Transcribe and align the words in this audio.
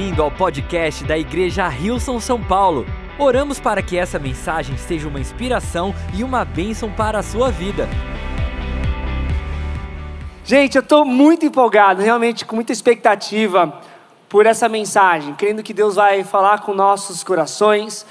bem-vindo 0.00 0.22
ao 0.22 0.30
podcast 0.30 1.04
da 1.04 1.18
Igreja 1.18 1.68
Rilson 1.68 2.18
São 2.20 2.42
Paulo. 2.42 2.86
Oramos 3.18 3.60
para 3.60 3.82
que 3.82 3.98
essa 3.98 4.18
mensagem 4.18 4.74
seja 4.78 5.06
uma 5.06 5.20
inspiração 5.20 5.94
e 6.14 6.24
uma 6.24 6.42
bênção 6.42 6.90
para 6.90 7.18
a 7.18 7.22
sua 7.22 7.50
vida. 7.50 7.86
Gente, 10.42 10.76
eu 10.76 10.80
estou 10.80 11.04
muito 11.04 11.44
empolgado, 11.44 12.00
realmente 12.00 12.46
com 12.46 12.56
muita 12.56 12.72
expectativa 12.72 13.78
por 14.26 14.46
essa 14.46 14.70
mensagem, 14.70 15.34
crendo 15.34 15.62
que 15.62 15.74
Deus 15.74 15.96
vai 15.96 16.24
falar 16.24 16.62
com 16.62 16.72
nossos 16.72 17.22
corações, 17.22 18.06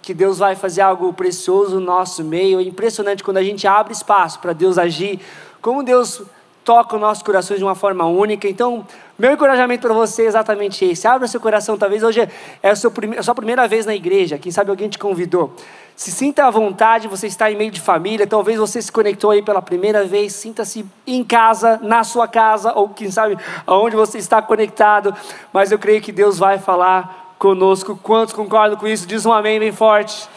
que 0.00 0.14
Deus 0.14 0.38
vai 0.38 0.54
fazer 0.54 0.82
algo 0.82 1.12
precioso 1.12 1.80
no 1.80 1.86
nosso 1.86 2.22
meio. 2.22 2.60
É 2.60 2.62
impressionante 2.62 3.24
quando 3.24 3.38
a 3.38 3.42
gente 3.42 3.66
abre 3.66 3.92
espaço 3.92 4.38
para 4.38 4.52
Deus 4.52 4.78
agir, 4.78 5.18
como 5.60 5.82
Deus 5.82 6.22
toca 6.64 6.94
os 6.94 7.00
nossos 7.00 7.22
corações 7.22 7.58
de 7.58 7.64
uma 7.64 7.74
forma 7.74 8.04
única. 8.06 8.48
Então, 8.48 8.86
meu 9.18 9.32
encorajamento 9.32 9.82
para 9.82 9.94
você 9.94 10.22
é 10.22 10.26
exatamente 10.26 10.84
esse. 10.84 11.06
Abra 11.06 11.28
seu 11.28 11.40
coração, 11.40 11.76
talvez 11.76 12.02
hoje 12.02 12.28
é 12.62 12.70
a 12.70 12.76
sua, 12.76 12.92
a 13.18 13.22
sua 13.22 13.34
primeira 13.34 13.66
vez 13.68 13.86
na 13.86 13.94
igreja, 13.94 14.38
quem 14.38 14.50
sabe 14.50 14.70
alguém 14.70 14.88
te 14.88 14.98
convidou. 14.98 15.54
Se 15.94 16.10
sinta 16.10 16.46
à 16.46 16.50
vontade, 16.50 17.06
você 17.06 17.26
está 17.26 17.50
em 17.50 17.56
meio 17.56 17.70
de 17.70 17.80
família, 17.80 18.26
talvez 18.26 18.58
você 18.58 18.80
se 18.80 18.90
conectou 18.90 19.30
aí 19.30 19.42
pela 19.42 19.60
primeira 19.60 20.04
vez, 20.04 20.32
sinta-se 20.32 20.84
em 21.06 21.22
casa, 21.22 21.78
na 21.82 22.02
sua 22.02 22.26
casa, 22.26 22.72
ou 22.74 22.88
quem 22.88 23.10
sabe 23.10 23.36
aonde 23.66 23.94
você 23.94 24.18
está 24.18 24.40
conectado, 24.40 25.14
mas 25.52 25.70
eu 25.70 25.78
creio 25.78 26.00
que 26.00 26.10
Deus 26.10 26.38
vai 26.38 26.58
falar 26.58 27.34
conosco. 27.38 27.98
Quantos 28.02 28.34
concordam 28.34 28.78
com 28.78 28.86
isso? 28.86 29.06
Diz 29.06 29.26
um 29.26 29.32
amém 29.32 29.60
bem 29.60 29.72
forte. 29.72 30.28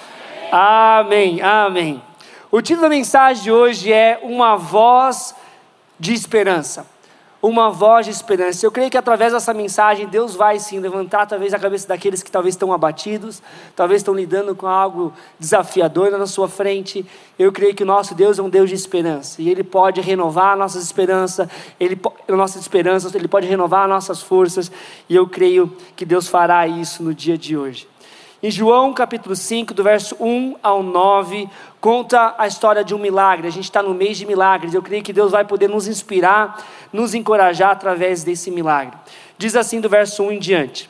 Amém, 0.52 1.42
amém. 1.42 2.02
O 2.52 2.62
título 2.62 2.84
da 2.84 2.90
mensagem 2.90 3.44
de 3.44 3.52
hoje 3.52 3.92
é 3.92 4.20
Uma 4.24 4.56
Voz 4.56 5.34
de 6.00 6.14
esperança. 6.14 6.86
Uma 7.42 7.70
voz 7.70 8.08
de 8.08 8.12
esperança. 8.12 8.66
Eu 8.66 8.72
creio 8.72 8.90
que 8.90 8.98
através 8.98 9.32
dessa 9.32 9.54
mensagem 9.54 10.08
Deus 10.08 10.34
vai 10.34 10.58
sim 10.58 10.80
levantar 10.80 11.28
talvez 11.28 11.54
a 11.54 11.60
cabeça 11.60 11.88
daqueles 11.88 12.24
que 12.24 12.32
talvez 12.32 12.56
estão 12.56 12.74
abatidos, 12.74 13.40
talvez 13.76 14.02
estão 14.02 14.16
lidando 14.16 14.56
com 14.56 14.66
algo 14.66 15.14
desafiador 15.38 16.10
na 16.10 16.26
sua 16.26 16.48
frente. 16.48 17.06
Eu 17.38 17.52
creio 17.52 17.76
que 17.76 17.84
o 17.84 17.86
nosso 17.86 18.16
Deus 18.16 18.40
é 18.40 18.42
um 18.42 18.50
Deus 18.50 18.70
de 18.70 18.76
esperança 18.76 19.44
e 19.44 19.50
Ele 19.50 19.64
pode 19.64 20.02
renovar 20.02 20.54
a 20.54 20.56
nossa 20.56 20.80
esperança, 20.80 21.48
Ele 21.80 22.00
nossas 22.28 22.62
esperanças, 22.62 23.14
Ele 23.14 23.28
pode 23.28 23.46
renovar 23.46 23.88
nossas 23.88 24.24
forças 24.24 24.72
e 25.08 25.16
eu 25.16 25.28
creio 25.28 25.72
que 25.96 26.04
Deus 26.04 26.28
fará 26.28 26.68
isso 26.68 27.04
no 27.04 27.14
dia 27.14 27.38
de 27.38 27.56
hoje. 27.56 27.88
Em 28.46 28.52
João 28.52 28.94
capítulo 28.94 29.36
5, 29.36 29.74
do 29.74 29.82
verso 29.82 30.16
1 30.20 30.58
ao 30.62 30.84
9, 30.84 31.50
conta 31.82 32.36
a 32.38 32.46
história 32.46 32.84
de 32.84 32.94
um 32.94 33.00
milagre. 33.00 33.48
A 33.48 33.52
gente 33.52 33.64
está 33.64 33.82
no 33.82 33.96
mês 33.96 34.20
de 34.20 34.26
milagres. 34.28 34.76
Eu 34.76 34.84
creio 34.84 35.02
que 35.02 35.12
Deus 35.12 35.32
vai 35.32 35.44
poder 35.44 35.68
nos 35.68 35.88
inspirar, 35.88 36.64
nos 36.94 37.16
encorajar 37.16 37.72
através 37.72 38.24
desse 38.24 38.52
milagre. 38.52 38.96
Diz 39.36 39.56
assim 39.56 39.82
do 39.82 39.90
verso 39.90 40.22
1 40.22 40.34
em 40.34 40.38
diante: 40.38 40.88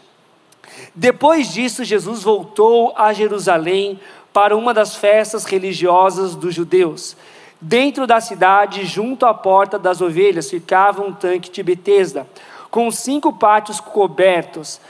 Depois 0.94 1.54
disso, 1.54 1.86
Jesus 1.86 2.24
voltou 2.24 2.94
a 2.94 3.14
Jerusalém 3.14 4.02
para 4.34 4.58
uma 4.58 4.74
das 4.74 4.98
festas 4.98 5.46
religiosas 5.46 6.36
dos 6.36 6.54
judeus. 6.54 7.16
Dentro 7.62 8.06
da 8.06 8.20
cidade, 8.20 8.84
junto 8.86 9.26
à 9.26 9.34
porta 9.34 9.80
das 9.80 10.02
ovelhas, 10.02 10.50
ficava 10.50 11.02
um 11.02 11.14
tanque 11.14 11.50
de 11.50 11.64
Betesda, 11.64 12.28
com 12.70 12.92
cinco 12.92 13.32
pátios 13.32 13.80
cobertos. 13.80 14.82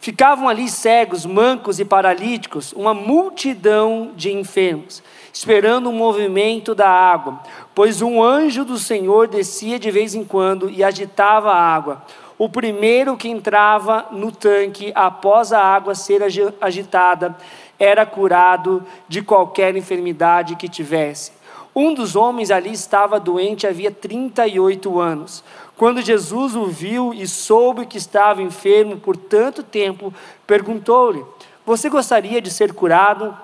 Ficavam 0.00 0.48
ali 0.48 0.66
cegos, 0.66 1.26
mancos 1.26 1.78
e 1.78 1.84
paralíticos, 1.84 2.72
uma 2.72 2.94
multidão 2.94 4.12
de 4.16 4.32
enfermos, 4.32 5.02
esperando 5.30 5.90
o 5.90 5.92
movimento 5.92 6.74
da 6.74 6.88
água, 6.88 7.38
pois 7.74 8.00
um 8.00 8.22
anjo 8.22 8.64
do 8.64 8.78
Senhor 8.78 9.28
descia 9.28 9.78
de 9.78 9.90
vez 9.90 10.14
em 10.14 10.24
quando 10.24 10.70
e 10.70 10.82
agitava 10.82 11.52
a 11.52 11.60
água. 11.60 12.02
O 12.38 12.48
primeiro 12.48 13.14
que 13.14 13.28
entrava 13.28 14.06
no 14.10 14.32
tanque 14.32 14.90
após 14.94 15.52
a 15.52 15.62
água 15.62 15.94
ser 15.94 16.22
agitada 16.58 17.36
era 17.78 18.06
curado 18.06 18.82
de 19.06 19.20
qualquer 19.20 19.76
enfermidade 19.76 20.56
que 20.56 20.66
tivesse. 20.66 21.32
Um 21.74 21.94
dos 21.94 22.16
homens 22.16 22.50
ali 22.50 22.72
estava 22.72 23.20
doente 23.20 23.66
havia 23.66 23.90
38 23.90 24.98
anos. 24.98 25.44
Quando 25.76 26.02
Jesus 26.02 26.56
o 26.56 26.66
viu 26.66 27.14
e 27.14 27.26
soube 27.26 27.86
que 27.86 27.96
estava 27.96 28.42
enfermo 28.42 28.96
por 28.96 29.16
tanto 29.16 29.62
tempo, 29.62 30.12
perguntou-lhe: 30.46 31.24
Você 31.64 31.88
gostaria 31.88 32.40
de 32.40 32.50
ser 32.50 32.74
curado? 32.74 33.36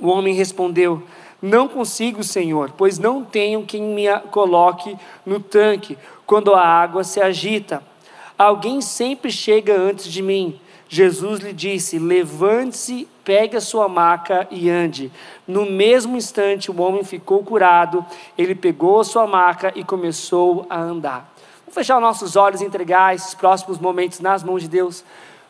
O 0.00 0.08
homem 0.08 0.34
respondeu: 0.34 1.02
Não 1.42 1.66
consigo, 1.66 2.22
Senhor, 2.22 2.72
pois 2.76 2.98
não 2.98 3.24
tenho 3.24 3.64
quem 3.64 3.82
me 3.82 4.06
coloque 4.30 4.96
no 5.26 5.40
tanque 5.40 5.98
quando 6.24 6.54
a 6.54 6.62
água 6.64 7.02
se 7.02 7.20
agita. 7.20 7.82
Alguém 8.38 8.80
sempre 8.80 9.32
chega 9.32 9.76
antes 9.76 10.06
de 10.06 10.22
mim. 10.22 10.60
Jesus 10.88 11.40
lhe 11.40 11.52
disse: 11.52 11.98
Levante-se, 11.98 13.06
pegue 13.22 13.56
a 13.56 13.60
sua 13.60 13.88
maca 13.88 14.48
e 14.50 14.70
ande. 14.70 15.12
No 15.46 15.66
mesmo 15.66 16.16
instante, 16.16 16.70
o 16.70 16.80
homem 16.80 17.04
ficou 17.04 17.44
curado. 17.44 18.04
Ele 18.36 18.54
pegou 18.54 19.00
a 19.00 19.04
sua 19.04 19.26
maca 19.26 19.72
e 19.74 19.84
começou 19.84 20.66
a 20.70 20.80
andar. 20.80 21.30
Vamos 21.60 21.74
fechar 21.74 22.00
nossos 22.00 22.36
olhos 22.36 22.62
e 22.62 22.64
entregar 22.64 23.14
esses 23.14 23.34
próximos 23.34 23.78
momentos 23.78 24.20
nas 24.20 24.42
mãos 24.42 24.62
de 24.62 24.68
Deus. 24.68 25.04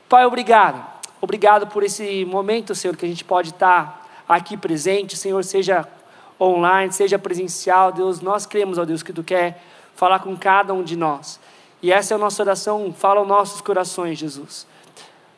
Pai, 0.08 0.26
obrigado. 0.26 0.84
Obrigado 1.20 1.66
por 1.68 1.84
esse 1.84 2.24
momento, 2.24 2.74
Senhor, 2.74 2.96
que 2.96 3.06
a 3.06 3.08
gente 3.08 3.24
pode 3.24 3.50
estar 3.50 4.06
aqui 4.28 4.56
presente, 4.56 5.16
Senhor, 5.16 5.42
seja 5.44 5.86
online, 6.40 6.92
seja 6.92 7.18
presencial. 7.18 7.92
Deus, 7.92 8.20
nós 8.20 8.46
cremos, 8.46 8.78
ó 8.78 8.84
Deus, 8.84 9.02
que 9.02 9.12
Tu 9.12 9.22
quer 9.22 9.62
falar 9.94 10.18
com 10.20 10.36
cada 10.36 10.72
um 10.72 10.82
de 10.82 10.96
nós. 10.96 11.40
E 11.82 11.92
essa 11.92 12.14
é 12.14 12.16
a 12.16 12.18
nossa 12.18 12.42
oração, 12.42 12.92
fala 12.92 13.20
aos 13.20 13.28
nossos 13.28 13.60
corações, 13.60 14.18
Jesus. 14.18 14.66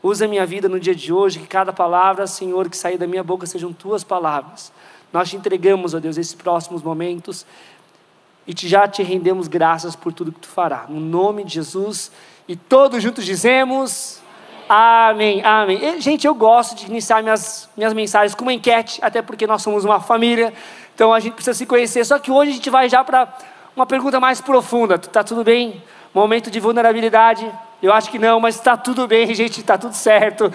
Usa 0.02 0.24
a 0.24 0.28
minha 0.28 0.46
vida 0.46 0.68
no 0.68 0.80
dia 0.80 0.94
de 0.94 1.12
hoje, 1.12 1.38
que 1.38 1.46
cada 1.46 1.72
palavra, 1.72 2.26
Senhor, 2.26 2.68
que 2.70 2.76
sair 2.76 2.96
da 2.96 3.06
minha 3.06 3.22
boca 3.22 3.46
sejam 3.46 3.72
Tuas 3.72 4.02
palavras. 4.02 4.72
Nós 5.12 5.28
te 5.28 5.36
entregamos, 5.36 5.92
ó 5.94 5.98
Deus, 5.98 6.16
esses 6.16 6.34
próximos 6.34 6.82
momentos 6.82 7.44
e 8.46 8.54
te, 8.54 8.66
já 8.66 8.88
te 8.88 9.02
rendemos 9.02 9.46
graças 9.46 9.94
por 9.94 10.12
tudo 10.12 10.32
que 10.32 10.40
tu 10.40 10.48
fará. 10.48 10.86
No 10.88 10.98
nome 10.98 11.44
de 11.44 11.54
Jesus. 11.54 12.10
E 12.48 12.56
todos 12.56 13.02
juntos 13.02 13.24
dizemos. 13.24 14.20
Amém, 14.68 15.40
amém. 15.44 15.78
E, 15.80 16.00
gente, 16.00 16.26
eu 16.26 16.34
gosto 16.34 16.74
de 16.74 16.86
iniciar 16.86 17.22
minhas, 17.22 17.68
minhas 17.76 17.92
mensagens 17.92 18.34
com 18.34 18.42
uma 18.42 18.52
enquete, 18.52 18.98
até 19.02 19.20
porque 19.20 19.46
nós 19.46 19.62
somos 19.62 19.84
uma 19.84 20.00
família, 20.00 20.52
então 20.94 21.12
a 21.12 21.20
gente 21.20 21.34
precisa 21.34 21.54
se 21.54 21.66
conhecer. 21.66 22.04
Só 22.04 22.18
que 22.18 22.30
hoje 22.30 22.50
a 22.52 22.54
gente 22.54 22.70
vai 22.70 22.88
já 22.88 23.04
para 23.04 23.32
uma 23.74 23.86
pergunta 23.86 24.18
mais 24.18 24.40
profunda. 24.40 24.98
Tá 24.98 25.22
tudo 25.22 25.44
bem? 25.44 25.82
Momento 26.14 26.50
de 26.50 26.58
vulnerabilidade? 26.60 27.50
Eu 27.82 27.92
acho 27.92 28.10
que 28.10 28.18
não, 28.18 28.38
mas 28.38 28.56
está 28.56 28.76
tudo 28.76 29.06
bem, 29.06 29.32
gente, 29.34 29.60
está 29.60 29.78
tudo 29.78 29.94
certo. 29.94 30.52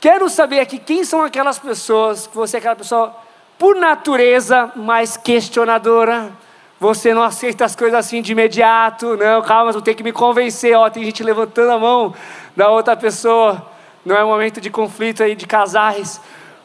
Quero 0.00 0.28
saber 0.28 0.60
aqui 0.60 0.78
quem 0.78 1.04
são 1.04 1.22
aquelas 1.22 1.58
pessoas, 1.58 2.26
que 2.26 2.36
você 2.36 2.56
é 2.56 2.58
aquela 2.58 2.76
pessoa 2.76 3.16
por 3.58 3.76
natureza 3.76 4.70
mais 4.76 5.16
questionadora, 5.16 6.30
você 6.78 7.14
não 7.14 7.22
aceita 7.22 7.64
as 7.64 7.74
coisas 7.74 7.98
assim 7.98 8.20
de 8.20 8.32
imediato, 8.32 9.16
não, 9.16 9.40
calma, 9.42 9.72
tu 9.72 9.80
tem 9.80 9.94
que 9.94 10.02
me 10.02 10.12
convencer, 10.12 10.76
ó, 10.76 10.90
tem 10.90 11.04
gente 11.04 11.22
levantando 11.22 11.70
a 11.70 11.78
mão 11.78 12.14
da 12.54 12.68
outra 12.68 12.94
pessoa. 12.94 13.70
Não 14.04 14.14
é 14.14 14.22
um 14.22 14.28
momento 14.28 14.60
de 14.60 14.68
conflito 14.68 15.22
aí 15.22 15.34
de 15.34 15.46
casais. 15.46 16.20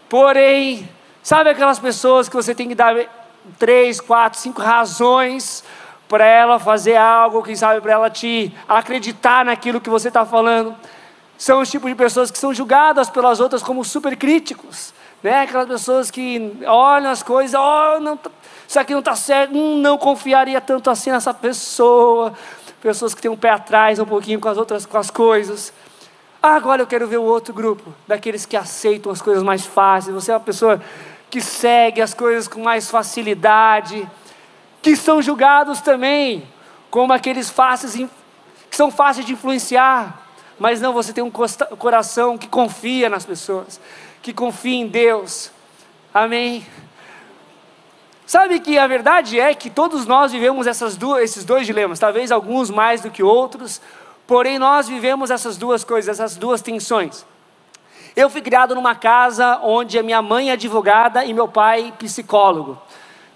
Porém, 0.09 0.89
sabe 1.23 1.49
aquelas 1.49 1.79
pessoas 1.79 2.27
que 2.27 2.35
você 2.35 2.53
tem 2.53 2.67
que 2.67 2.75
dar 2.75 2.93
três, 3.57 4.01
quatro, 4.01 4.37
cinco 4.37 4.61
razões 4.61 5.63
para 6.09 6.25
ela 6.25 6.59
fazer 6.59 6.97
algo, 6.97 7.43
quem 7.43 7.55
sabe 7.55 7.79
para 7.79 7.93
ela 7.93 8.09
te 8.09 8.53
acreditar 8.67 9.45
naquilo 9.45 9.79
que 9.79 9.89
você 9.89 10.09
está 10.09 10.25
falando? 10.25 10.75
São 11.37 11.61
os 11.61 11.69
tipos 11.69 11.89
de 11.89 11.95
pessoas 11.95 12.29
que 12.31 12.37
são 12.37 12.53
julgadas 12.53 13.09
pelas 13.09 13.39
outras 13.39 13.63
como 13.63 13.85
super 13.85 14.17
críticos, 14.17 14.93
né? 15.23 15.43
Aquelas 15.43 15.67
pessoas 15.67 16.11
que 16.11 16.57
olham 16.65 17.11
as 17.11 17.23
coisas, 17.23 17.57
oh, 17.57 17.99
não, 18.01 18.17
tá 18.17 18.31
isso 18.69 18.79
aqui 18.79 18.91
não 18.93 18.99
está 18.99 19.15
certo, 19.15 19.51
hum, 19.55 19.81
não 19.81 19.97
confiaria 19.97 20.61
tanto 20.61 20.91
assim 20.91 21.09
nessa 21.09 21.33
pessoa. 21.33 22.33
Pessoas 22.79 23.15
que 23.15 23.21
têm 23.21 23.31
um 23.31 23.35
pé 23.35 23.49
atrás 23.49 23.97
um 23.97 24.05
pouquinho 24.05 24.39
com 24.39 24.47
as 24.47 24.59
outras 24.59 24.85
com 24.85 24.95
as 24.95 25.09
coisas. 25.09 25.73
Agora 26.41 26.83
eu 26.83 26.85
quero 26.85 27.07
ver 27.07 27.17
o 27.17 27.23
outro 27.23 27.51
grupo, 27.51 27.91
daqueles 28.07 28.45
que 28.45 28.55
aceitam 28.55 29.11
as 29.11 29.23
coisas 29.23 29.41
mais 29.41 29.65
fáceis. 29.65 30.13
Você 30.13 30.31
é 30.31 30.35
uma 30.35 30.39
pessoa 30.39 30.79
que 31.31 31.41
segue 31.41 31.99
as 31.99 32.13
coisas 32.13 32.47
com 32.47 32.61
mais 32.61 32.91
facilidade, 32.91 34.07
que 34.81 34.95
são 34.95 35.21
julgados 35.21 35.81
também 35.81 36.47
como 36.89 37.13
aqueles 37.13 37.49
fáceis 37.49 37.95
que 38.69 38.75
são 38.75 38.91
fáceis 38.91 39.25
de 39.25 39.33
influenciar. 39.33 40.27
Mas 40.59 40.81
não, 40.81 40.93
você 40.93 41.13
tem 41.13 41.23
um 41.23 41.31
coração 41.31 42.37
que 42.37 42.47
confia 42.47 43.09
nas 43.09 43.25
pessoas, 43.25 43.79
que 44.21 44.33
confia 44.33 44.75
em 44.75 44.87
Deus. 44.87 45.51
Amém. 46.13 46.65
Sabe 48.25 48.59
que 48.59 48.77
a 48.77 48.85
verdade 48.85 49.39
é 49.39 49.55
que 49.55 49.69
todos 49.69 50.05
nós 50.05 50.31
vivemos 50.31 50.67
essas 50.67 50.95
duas, 50.95 51.23
esses 51.23 51.43
dois 51.43 51.65
dilemas, 51.65 51.97
talvez 51.97 52.31
alguns 52.31 52.69
mais 52.69 53.01
do 53.01 53.09
que 53.09 53.23
outros, 53.23 53.81
porém 54.27 54.59
nós 54.59 54.87
vivemos 54.87 55.31
essas 55.31 55.57
duas 55.57 55.83
coisas, 55.83 56.19
essas 56.19 56.37
duas 56.37 56.61
tensões. 56.61 57.25
Eu 58.15 58.29
fui 58.29 58.41
criado 58.41 58.75
numa 58.75 58.93
casa 58.93 59.59
onde 59.63 59.97
a 59.97 60.03
minha 60.03 60.21
mãe 60.21 60.49
é 60.49 60.53
advogada 60.53 61.23
e 61.25 61.33
meu 61.33 61.47
pai 61.47 61.93
psicólogo. 61.97 62.77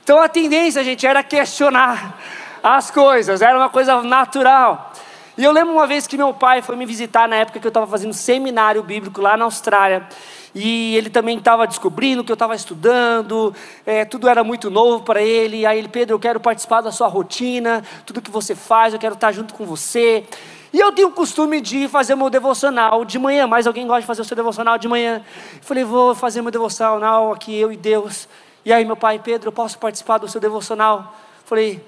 Então 0.03 0.19
a 0.19 0.27
tendência, 0.27 0.83
gente, 0.83 1.07
era 1.07 1.23
questionar 1.23 2.19
as 2.61 2.91
coisas, 2.91 3.41
era 3.41 3.57
uma 3.57 3.69
coisa 3.69 4.01
natural. 4.03 4.91
E 5.37 5.43
eu 5.43 5.51
lembro 5.51 5.73
uma 5.73 5.87
vez 5.87 6.05
que 6.05 6.17
meu 6.17 6.33
pai 6.33 6.61
foi 6.61 6.75
me 6.75 6.85
visitar 6.85 7.25
na 7.27 7.37
época 7.37 7.57
que 7.57 7.65
eu 7.65 7.69
estava 7.69 7.87
fazendo 7.87 8.13
seminário 8.13 8.83
bíblico 8.83 9.21
lá 9.21 9.37
na 9.37 9.45
Austrália. 9.45 10.05
E 10.53 10.95
ele 10.97 11.09
também 11.09 11.37
estava 11.37 11.65
descobrindo 11.65 12.21
que 12.21 12.31
eu 12.31 12.35
estava 12.35 12.53
estudando, 12.53 13.55
é, 13.85 14.03
tudo 14.03 14.27
era 14.27 14.43
muito 14.43 14.69
novo 14.69 15.05
para 15.05 15.21
ele. 15.21 15.65
Aí 15.65 15.79
ele, 15.79 15.87
Pedro, 15.87 16.15
eu 16.15 16.19
quero 16.19 16.39
participar 16.39 16.81
da 16.81 16.91
sua 16.91 17.07
rotina, 17.07 17.81
tudo 18.05 18.21
que 18.21 18.29
você 18.29 18.53
faz, 18.53 18.93
eu 18.93 18.99
quero 18.99 19.15
estar 19.15 19.31
junto 19.31 19.53
com 19.53 19.65
você. 19.65 20.25
E 20.73 20.79
eu 20.79 20.91
tenho 20.91 21.07
o 21.07 21.11
costume 21.11 21.61
de 21.61 21.87
fazer 21.87 22.15
meu 22.15 22.29
devocional 22.29 23.05
de 23.05 23.17
manhã. 23.17 23.47
Mais 23.47 23.65
alguém 23.65 23.87
gosta 23.87 24.01
de 24.01 24.07
fazer 24.07 24.21
o 24.21 24.25
seu 24.25 24.35
devocional 24.35 24.77
de 24.77 24.87
manhã? 24.87 25.23
Eu 25.55 25.63
falei, 25.63 25.85
vou 25.85 26.13
fazer 26.13 26.41
meu 26.41 26.51
devocional 26.51 27.31
aqui, 27.31 27.57
eu 27.57 27.71
e 27.71 27.77
Deus. 27.77 28.27
E 28.65 28.71
aí, 28.71 28.85
meu 28.85 28.95
pai, 28.95 29.19
Pedro, 29.19 29.49
eu 29.49 29.51
posso 29.51 29.77
participar 29.77 30.19
do 30.19 30.27
seu 30.29 30.39
devocional? 30.39 31.13
Falei, 31.43 31.85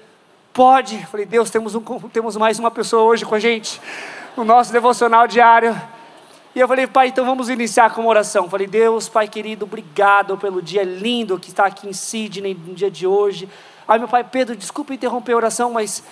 pode. 0.52 1.06
Falei, 1.06 1.24
Deus, 1.24 1.48
temos, 1.48 1.74
um, 1.74 1.80
temos 2.12 2.36
mais 2.36 2.58
uma 2.58 2.70
pessoa 2.70 3.02
hoje 3.02 3.24
com 3.24 3.34
a 3.34 3.38
gente, 3.38 3.80
no 4.36 4.44
nosso 4.44 4.70
devocional 4.70 5.26
diário. 5.26 5.74
E 6.54 6.60
eu 6.60 6.68
falei, 6.68 6.86
pai, 6.86 7.08
então 7.08 7.24
vamos 7.24 7.48
iniciar 7.48 7.94
com 7.94 8.02
uma 8.02 8.10
oração. 8.10 8.50
Falei, 8.50 8.66
Deus, 8.66 9.08
pai 9.08 9.26
querido, 9.26 9.64
obrigado 9.64 10.36
pelo 10.36 10.60
dia 10.60 10.82
lindo 10.82 11.38
que 11.38 11.48
está 11.48 11.64
aqui 11.64 11.88
em 11.88 11.94
Sydney, 11.94 12.54
no 12.54 12.74
dia 12.74 12.90
de 12.90 13.06
hoje. 13.06 13.48
Aí 13.88 13.98
meu 13.98 14.08
pai, 14.08 14.22
Pedro, 14.22 14.54
desculpa 14.54 14.92
interromper 14.92 15.32
a 15.32 15.36
oração, 15.36 15.72
mas 15.72 16.02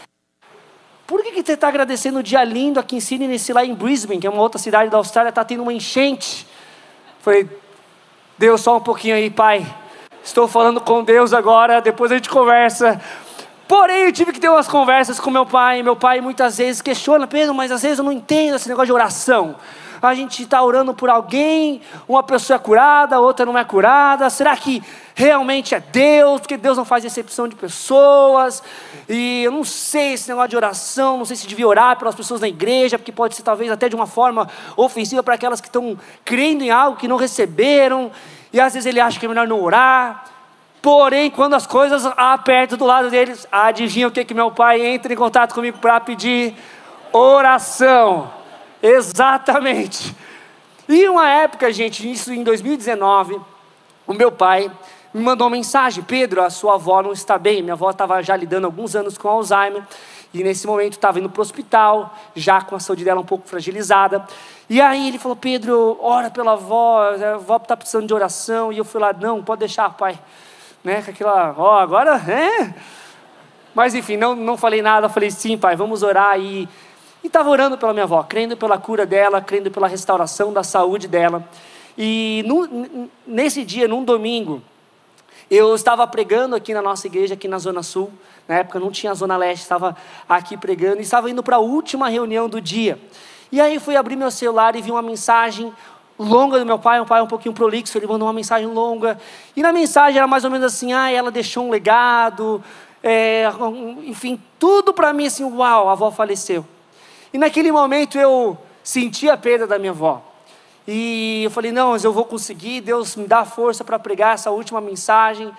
por 1.06 1.22
que, 1.22 1.32
que 1.32 1.44
você 1.44 1.52
está 1.52 1.68
agradecendo 1.68 2.20
o 2.20 2.22
dia 2.22 2.42
lindo 2.42 2.80
aqui 2.80 2.96
em 2.96 3.00
Sydney, 3.00 3.28
nesse 3.28 3.52
lá 3.52 3.62
em 3.62 3.74
Brisbane, 3.74 4.18
que 4.18 4.26
é 4.26 4.30
uma 4.30 4.40
outra 4.40 4.58
cidade 4.58 4.90
da 4.90 4.96
Austrália, 4.96 5.28
está 5.28 5.44
tendo 5.44 5.62
uma 5.62 5.74
enchente? 5.74 6.46
Falei, 7.20 7.46
Deus, 8.38 8.62
só 8.62 8.78
um 8.78 8.80
pouquinho 8.80 9.14
aí, 9.14 9.28
pai. 9.30 9.83
Estou 10.24 10.48
falando 10.48 10.80
com 10.80 11.04
Deus 11.04 11.34
agora, 11.34 11.82
depois 11.82 12.10
a 12.10 12.14
gente 12.14 12.30
conversa. 12.30 12.98
Porém, 13.68 14.04
eu 14.04 14.12
tive 14.12 14.32
que 14.32 14.40
ter 14.40 14.48
umas 14.48 14.66
conversas 14.66 15.20
com 15.20 15.30
meu 15.30 15.44
pai. 15.44 15.82
Meu 15.82 15.94
pai 15.94 16.20
muitas 16.20 16.56
vezes 16.56 16.80
questiona, 16.80 17.26
Pedro, 17.26 17.54
mas 17.54 17.70
às 17.70 17.82
vezes 17.82 17.98
eu 17.98 18.04
não 18.04 18.12
entendo 18.12 18.56
esse 18.56 18.68
negócio 18.68 18.86
de 18.86 18.92
oração 18.92 19.56
a 20.06 20.14
gente 20.14 20.42
está 20.42 20.62
orando 20.62 20.92
por 20.92 21.08
alguém, 21.08 21.80
uma 22.06 22.22
pessoa 22.22 22.56
é 22.56 22.58
curada, 22.58 23.18
outra 23.20 23.46
não 23.46 23.56
é 23.56 23.64
curada. 23.64 24.28
Será 24.30 24.56
que 24.56 24.82
realmente 25.14 25.74
é 25.74 25.80
Deus? 25.80 26.40
Porque 26.40 26.56
Deus 26.56 26.76
não 26.76 26.84
faz 26.84 27.04
exceção 27.04 27.48
de 27.48 27.54
pessoas. 27.54 28.62
E 29.08 29.42
eu 29.44 29.50
não 29.50 29.64
sei 29.64 30.14
esse 30.14 30.28
negócio 30.28 30.50
de 30.50 30.56
oração, 30.56 31.18
não 31.18 31.24
sei 31.24 31.36
se 31.36 31.46
devia 31.46 31.66
orar 31.66 31.98
pelas 31.98 32.14
pessoas 32.14 32.40
na 32.40 32.48
igreja, 32.48 32.98
porque 32.98 33.12
pode 33.12 33.34
ser 33.34 33.42
talvez 33.42 33.70
até 33.70 33.88
de 33.88 33.94
uma 33.94 34.06
forma 34.06 34.48
ofensiva 34.76 35.22
para 35.22 35.34
aquelas 35.34 35.60
que 35.60 35.68
estão 35.68 35.96
crendo 36.24 36.64
em 36.64 36.70
algo 36.70 36.96
que 36.96 37.08
não 37.08 37.16
receberam. 37.16 38.10
E 38.54 38.60
às 38.60 38.72
vezes 38.72 38.86
ele 38.86 39.00
acha 39.00 39.18
que 39.18 39.26
é 39.26 39.28
melhor 39.28 39.48
não 39.48 39.60
orar. 39.60 40.26
Porém, 40.80 41.28
quando 41.28 41.54
as 41.54 41.66
coisas 41.66 42.06
apertam 42.16 42.78
do 42.78 42.84
lado 42.84 43.10
deles, 43.10 43.48
adivinha 43.50 44.06
o 44.06 44.12
que, 44.12 44.24
que 44.24 44.32
meu 44.32 44.48
pai 44.52 44.80
entra 44.80 45.12
em 45.12 45.16
contato 45.16 45.52
comigo 45.52 45.78
para 45.78 45.98
pedir? 45.98 46.54
Oração. 47.12 48.30
Exatamente. 48.80 50.14
E 50.88 51.08
uma 51.08 51.28
época, 51.28 51.72
gente, 51.72 52.08
isso 52.08 52.32
em 52.32 52.44
2019, 52.44 53.40
o 54.06 54.14
meu 54.14 54.30
pai 54.30 54.70
me 55.14 55.22
mandou 55.22 55.46
uma 55.46 55.56
mensagem: 55.56 56.02
Pedro, 56.02 56.42
a 56.42 56.50
sua 56.50 56.74
avó 56.74 57.00
não 57.00 57.12
está 57.12 57.38
bem. 57.38 57.62
Minha 57.62 57.74
avó 57.74 57.90
estava 57.90 58.20
já 58.20 58.34
lidando 58.34 58.66
alguns 58.66 58.96
anos 58.96 59.16
com 59.16 59.28
Alzheimer. 59.28 59.84
E 60.34 60.42
nesse 60.42 60.66
momento 60.66 60.94
estava 60.94 61.20
indo 61.20 61.30
para 61.30 61.38
o 61.38 61.42
hospital, 61.42 62.12
já 62.34 62.60
com 62.60 62.74
a 62.74 62.80
saúde 62.80 63.04
dela 63.04 63.20
um 63.20 63.24
pouco 63.24 63.48
fragilizada. 63.48 64.26
E 64.68 64.80
aí 64.80 65.06
ele 65.06 65.18
falou: 65.18 65.36
Pedro, 65.36 65.96
ora 66.02 66.28
pela 66.28 66.54
avó, 66.54 67.02
a 67.02 67.34
avó 67.34 67.56
está 67.56 67.76
precisando 67.76 68.08
de 68.08 68.12
oração. 68.12 68.72
E 68.72 68.78
eu 68.78 68.84
fui 68.84 69.00
lá: 69.00 69.12
não, 69.12 69.40
pode 69.44 69.60
deixar, 69.60 69.88
pai. 69.90 70.18
Né, 70.82 71.00
com 71.00 71.12
aquela, 71.12 71.54
ó, 71.56 71.78
agora, 71.78 72.20
é. 72.28 72.74
Mas 73.72 73.94
enfim, 73.94 74.16
não, 74.16 74.34
não 74.34 74.56
falei 74.56 74.82
nada. 74.82 75.08
Falei: 75.08 75.30
sim, 75.30 75.56
pai, 75.56 75.76
vamos 75.76 76.02
orar. 76.02 76.40
E 76.40 76.68
estava 77.22 77.48
orando 77.48 77.78
pela 77.78 77.92
minha 77.92 78.04
avó, 78.04 78.20
crendo 78.24 78.56
pela 78.56 78.76
cura 78.76 79.06
dela, 79.06 79.40
crendo 79.40 79.70
pela 79.70 79.86
restauração 79.86 80.52
da 80.52 80.64
saúde 80.64 81.06
dela. 81.06 81.44
E 81.96 82.42
no, 82.44 83.08
nesse 83.24 83.64
dia, 83.64 83.86
num 83.86 84.02
domingo, 84.02 84.60
eu 85.50 85.74
estava 85.74 86.06
pregando 86.06 86.56
aqui 86.56 86.72
na 86.72 86.82
nossa 86.82 87.06
igreja, 87.06 87.34
aqui 87.34 87.46
na 87.46 87.58
Zona 87.58 87.82
Sul. 87.82 88.10
Na 88.48 88.56
época 88.56 88.78
não 88.78 88.90
tinha 88.90 89.14
Zona 89.14 89.36
Leste, 89.36 89.62
estava 89.62 89.96
aqui 90.28 90.56
pregando 90.56 90.98
e 90.98 91.02
estava 91.02 91.30
indo 91.30 91.42
para 91.42 91.56
a 91.56 91.60
última 91.60 92.08
reunião 92.08 92.48
do 92.48 92.60
dia. 92.60 92.98
E 93.50 93.60
aí 93.60 93.78
fui 93.78 93.96
abrir 93.96 94.16
meu 94.16 94.30
celular 94.30 94.74
e 94.76 94.82
vi 94.82 94.90
uma 94.90 95.02
mensagem 95.02 95.72
longa 96.18 96.58
do 96.58 96.66
meu 96.66 96.78
pai, 96.78 97.00
um 97.00 97.04
pai 97.04 97.22
um 97.22 97.26
pouquinho 97.26 97.54
prolixo, 97.54 97.96
ele 97.96 98.06
mandou 98.06 98.26
uma 98.26 98.34
mensagem 98.34 98.66
longa. 98.66 99.18
E 99.56 99.62
na 99.62 99.72
mensagem 99.72 100.18
era 100.18 100.26
mais 100.26 100.44
ou 100.44 100.50
menos 100.50 100.72
assim: 100.72 100.92
ah, 100.92 101.10
ela 101.10 101.30
deixou 101.30 101.64
um 101.66 101.70
legado, 101.70 102.62
é, 103.02 103.44
enfim, 104.04 104.40
tudo 104.58 104.92
para 104.92 105.12
mim 105.12 105.26
assim, 105.26 105.44
uau, 105.44 105.88
a 105.88 105.92
avó 105.92 106.10
faleceu. 106.10 106.64
E 107.32 107.38
naquele 107.38 107.70
momento 107.70 108.18
eu 108.18 108.56
senti 108.82 109.28
a 109.28 109.36
perda 109.36 109.66
da 109.66 109.78
minha 109.78 109.92
avó. 109.92 110.22
E 110.86 111.42
eu 111.44 111.50
falei: 111.50 111.72
não, 111.72 111.92
mas 111.92 112.04
eu 112.04 112.12
vou 112.12 112.24
conseguir, 112.24 112.80
Deus 112.80 113.16
me 113.16 113.26
dá 113.26 113.44
força 113.44 113.82
para 113.84 113.98
pregar 113.98 114.34
essa 114.34 114.50
última 114.50 114.80
mensagem. 114.80 115.52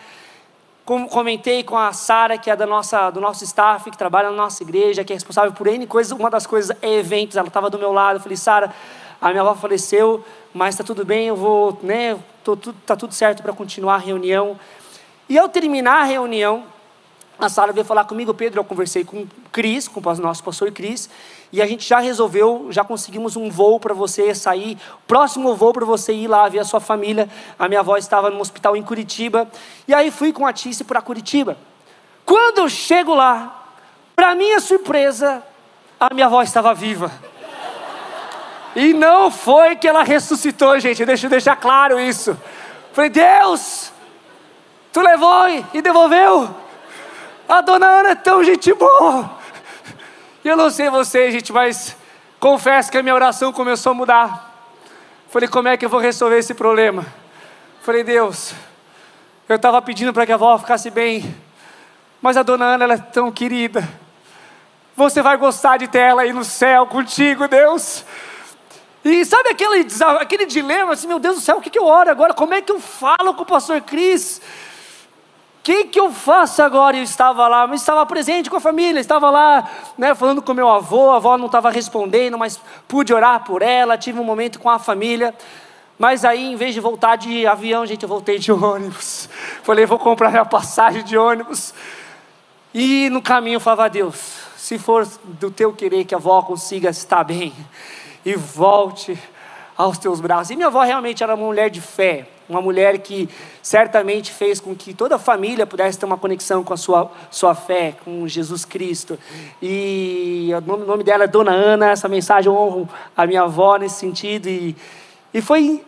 Como 0.84 1.10
comentei 1.10 1.64
com 1.64 1.76
a 1.76 1.92
Sara, 1.94 2.38
que 2.38 2.50
é 2.50 2.56
da 2.56 2.68
nossa, 2.68 3.10
do 3.10 3.20
nosso 3.20 3.44
staff, 3.44 3.90
que 3.90 3.98
trabalha 3.98 4.30
na 4.30 4.36
nossa 4.36 4.62
igreja, 4.62 5.04
que 5.04 5.12
é 5.12 5.16
responsável 5.16 5.52
por 5.52 5.66
N 5.66 5.88
coisas, 5.88 6.12
uma 6.12 6.30
das 6.30 6.46
coisas 6.46 6.78
é 6.80 7.00
eventos, 7.00 7.38
ela 7.38 7.48
estava 7.48 7.72
do 7.72 7.80
meu 7.80 7.92
lado. 7.92 8.18
Eu 8.18 8.22
falei: 8.22 8.38
Sara, 8.38 8.72
a 9.20 9.30
minha 9.30 9.42
avó 9.42 9.56
faleceu, 9.56 10.24
mas 10.54 10.76
está 10.76 10.84
tudo 10.84 11.04
bem, 11.04 11.28
eu 11.28 11.36
vou, 11.36 11.80
né, 11.82 12.18
tá 12.86 12.96
tudo 12.96 13.14
certo 13.14 13.42
para 13.42 13.52
continuar 13.52 13.96
a 13.96 13.98
reunião. 13.98 14.60
E 15.28 15.40
ao 15.40 15.50
terminar 15.50 16.02
a 16.02 16.04
reunião, 16.04 16.66
a 17.38 17.50
Sara 17.50 17.74
veio 17.74 17.86
falar 17.86 18.06
comigo, 18.06 18.34
Pedro, 18.34 18.62
eu 18.62 18.64
conversei 18.64 19.04
com 19.04 19.28
Cris, 19.52 19.88
com 19.88 20.00
o 20.00 20.16
nosso 20.16 20.44
pastor 20.44 20.72
Cris, 20.72 21.10
e 21.52 21.62
a 21.62 21.66
gente 21.66 21.88
já 21.88 22.00
resolveu, 22.00 22.68
já 22.70 22.84
conseguimos 22.84 23.36
um 23.36 23.50
voo 23.50 23.80
para 23.80 23.94
você 23.94 24.34
sair, 24.34 24.78
próximo 25.06 25.54
voo 25.54 25.74
para 25.74 25.86
você 25.86 26.14
ir 26.14 26.28
lá 26.28 26.48
ver 26.48 26.60
a 26.60 26.64
sua 26.64 26.80
família. 26.80 27.30
A 27.60 27.68
minha 27.68 27.82
avó 27.82 27.98
estava 27.98 28.30
no 28.30 28.40
hospital 28.40 28.78
em 28.78 28.84
Curitiba, 28.84 29.48
e 29.88 29.94
aí 29.94 30.12
fui 30.12 30.32
com 30.32 30.46
a 30.46 30.54
Tice 30.54 30.86
para 30.86 31.02
Curitiba. 31.02 31.58
Quando 32.26 32.60
eu 32.60 32.70
chego 32.70 33.14
lá, 33.14 33.66
para 34.16 34.34
minha 34.34 34.60
surpresa, 34.62 35.44
a 36.00 36.14
minha 36.14 36.28
avó 36.28 36.42
estava 36.42 36.74
viva. 36.74 37.12
E 38.76 38.94
não 38.94 39.30
foi 39.30 39.76
que 39.76 39.88
ela 39.88 40.04
ressuscitou, 40.04 40.80
gente, 40.80 41.06
deixa 41.06 41.26
eu 41.26 41.30
deixar 41.30 41.56
claro 41.58 42.00
isso. 42.00 42.38
Falei, 42.94 43.10
Deus, 43.10 43.92
tu 44.92 45.02
levou 45.02 45.48
e 45.74 45.82
devolveu. 45.82 46.65
A 47.48 47.62
dona 47.62 47.86
Ana 47.86 48.10
é 48.10 48.16
tão 48.16 48.44
gente 48.44 48.74
boa. 48.74 49.30
Eu 50.44 50.58
não 50.58 50.72
sei 50.72 50.90
você, 50.90 51.30
gente, 51.32 51.54
mas 51.54 51.96
confesso 52.40 52.92
que 52.92 52.98
a 52.98 53.04
minha 53.04 53.14
oração 53.14 53.54
começou 53.54 53.92
a 53.92 53.96
mudar. 53.96 54.56
Falei, 55.30 55.48
como 55.48 55.68
é 55.68 55.78
que 55.78 55.86
eu 55.86 55.90
vou 55.90 56.00
resolver 56.00 56.40
esse 56.40 56.56
problema? 56.56 57.06
Falei, 57.82 58.04
Deus, 58.04 58.54
eu 59.48 59.58
estava 59.58 59.80
pedindo 59.80 60.12
para 60.12 60.26
que 60.26 60.32
a 60.32 60.36
avó 60.36 60.58
ficasse 60.58 60.90
bem, 60.90 61.36
mas 62.20 62.36
a 62.36 62.42
dona 62.42 62.66
Ana 62.66 62.86
ela 62.86 62.94
é 62.96 62.98
tão 62.98 63.32
querida. 63.32 63.88
Você 64.96 65.22
vai 65.22 65.38
gostar 65.38 65.78
de 65.78 65.88
ter 65.88 66.00
ela 66.00 66.24
aí 66.24 66.34
no 66.34 66.44
céu 66.44 66.88
contigo, 66.88 67.48
Deus. 67.48 68.04
E 69.04 69.24
sabe 69.24 69.50
aquele, 69.50 69.86
aquele 70.20 70.46
dilema 70.48 70.94
assim, 70.94 71.06
meu 71.06 71.20
Deus 71.20 71.36
do 71.36 71.42
céu, 71.42 71.58
o 71.58 71.62
que, 71.62 71.70
que 71.70 71.78
eu 71.78 71.86
oro 71.86 72.10
agora? 72.10 72.34
Como 72.34 72.56
é 72.56 72.62
que 72.62 72.72
eu 72.72 72.80
falo 72.80 73.36
com 73.36 73.44
o 73.44 73.46
pastor 73.46 73.82
Cris? 73.82 74.42
Que, 75.66 75.86
que 75.86 76.00
eu 76.00 76.12
faço 76.12 76.62
agora? 76.62 76.96
Eu 76.96 77.02
estava 77.02 77.48
lá, 77.48 77.66
mas 77.66 77.82
estava 77.82 78.06
presente 78.06 78.52
com 78.52 78.56
a 78.56 78.60
família, 78.60 79.00
estava 79.00 79.32
lá, 79.32 79.68
né, 79.98 80.14
falando 80.14 80.40
com 80.40 80.54
meu 80.54 80.70
avô, 80.70 81.10
a 81.10 81.16
avó 81.16 81.40
não 81.40 81.48
estava 81.48 81.72
respondendo, 81.72 82.38
mas 82.38 82.62
pude 82.88 83.12
orar 83.12 83.44
por 83.44 83.64
ela, 83.64 83.98
tive 83.98 84.20
um 84.20 84.24
momento 84.24 84.60
com 84.60 84.70
a 84.70 84.78
família. 84.78 85.34
Mas 85.98 86.24
aí, 86.24 86.52
em 86.52 86.56
vez 86.56 86.76
de 86.76 86.80
voltar 86.80 87.16
de 87.16 87.48
avião, 87.48 87.84
gente, 87.84 88.04
eu 88.04 88.10
voltei 88.10 88.38
de 88.38 88.52
ônibus. 88.54 89.28
Falei, 89.64 89.88
vou 89.88 89.98
comprar 89.98 90.30
minha 90.30 90.46
passagem 90.46 91.04
de 91.04 91.18
ônibus. 91.18 91.74
E 92.72 93.10
no 93.10 93.20
caminho 93.20 93.56
eu 93.56 93.60
falava, 93.60 93.90
Deus, 93.90 94.36
se 94.56 94.78
for 94.78 95.08
do 95.24 95.50
teu 95.50 95.74
querer 95.74 96.06
que 96.06 96.14
a 96.14 96.20
avó 96.20 96.44
consiga 96.44 96.92
estar 96.92 97.24
bem 97.24 97.52
e 98.24 98.36
volte 98.36 99.18
aos 99.76 99.98
teus 99.98 100.22
braços. 100.22 100.52
E 100.52 100.56
minha 100.56 100.68
avó 100.68 100.84
realmente 100.84 101.24
era 101.24 101.34
uma 101.34 101.44
mulher 101.44 101.72
de 101.72 101.82
fé, 101.82 102.28
uma 102.48 102.62
mulher 102.62 103.00
que 103.00 103.28
certamente 103.62 104.32
fez 104.32 104.60
com 104.60 104.76
que 104.76 104.94
toda 104.94 105.16
a 105.16 105.20
família 105.20 105.66
pudesse 105.66 105.98
ter 105.98 106.06
uma 106.06 106.18
conexão 106.18 106.64
com 106.64 106.74
a 106.74 106.78
sua, 106.78 107.12
sua 107.32 107.56
fé, 107.56 107.96
com 108.04 108.28
Jesus 108.28 108.66
Cristo. 108.66 109.18
E 109.62 110.50
o 110.56 110.62
nome, 110.62 110.86
nome 110.86 111.04
dela 111.04 111.24
é 111.24 111.28
Dona 111.28 111.52
Ana, 111.52 111.92
essa 111.92 112.08
mensagem 112.08 112.52
eu 112.52 112.58
honro 112.58 112.90
a 113.16 113.26
minha 113.26 113.44
avó 113.44 113.78
nesse 113.78 113.96
sentido. 113.96 114.48
E, 114.48 114.76
e 115.34 115.42
foi 115.42 115.84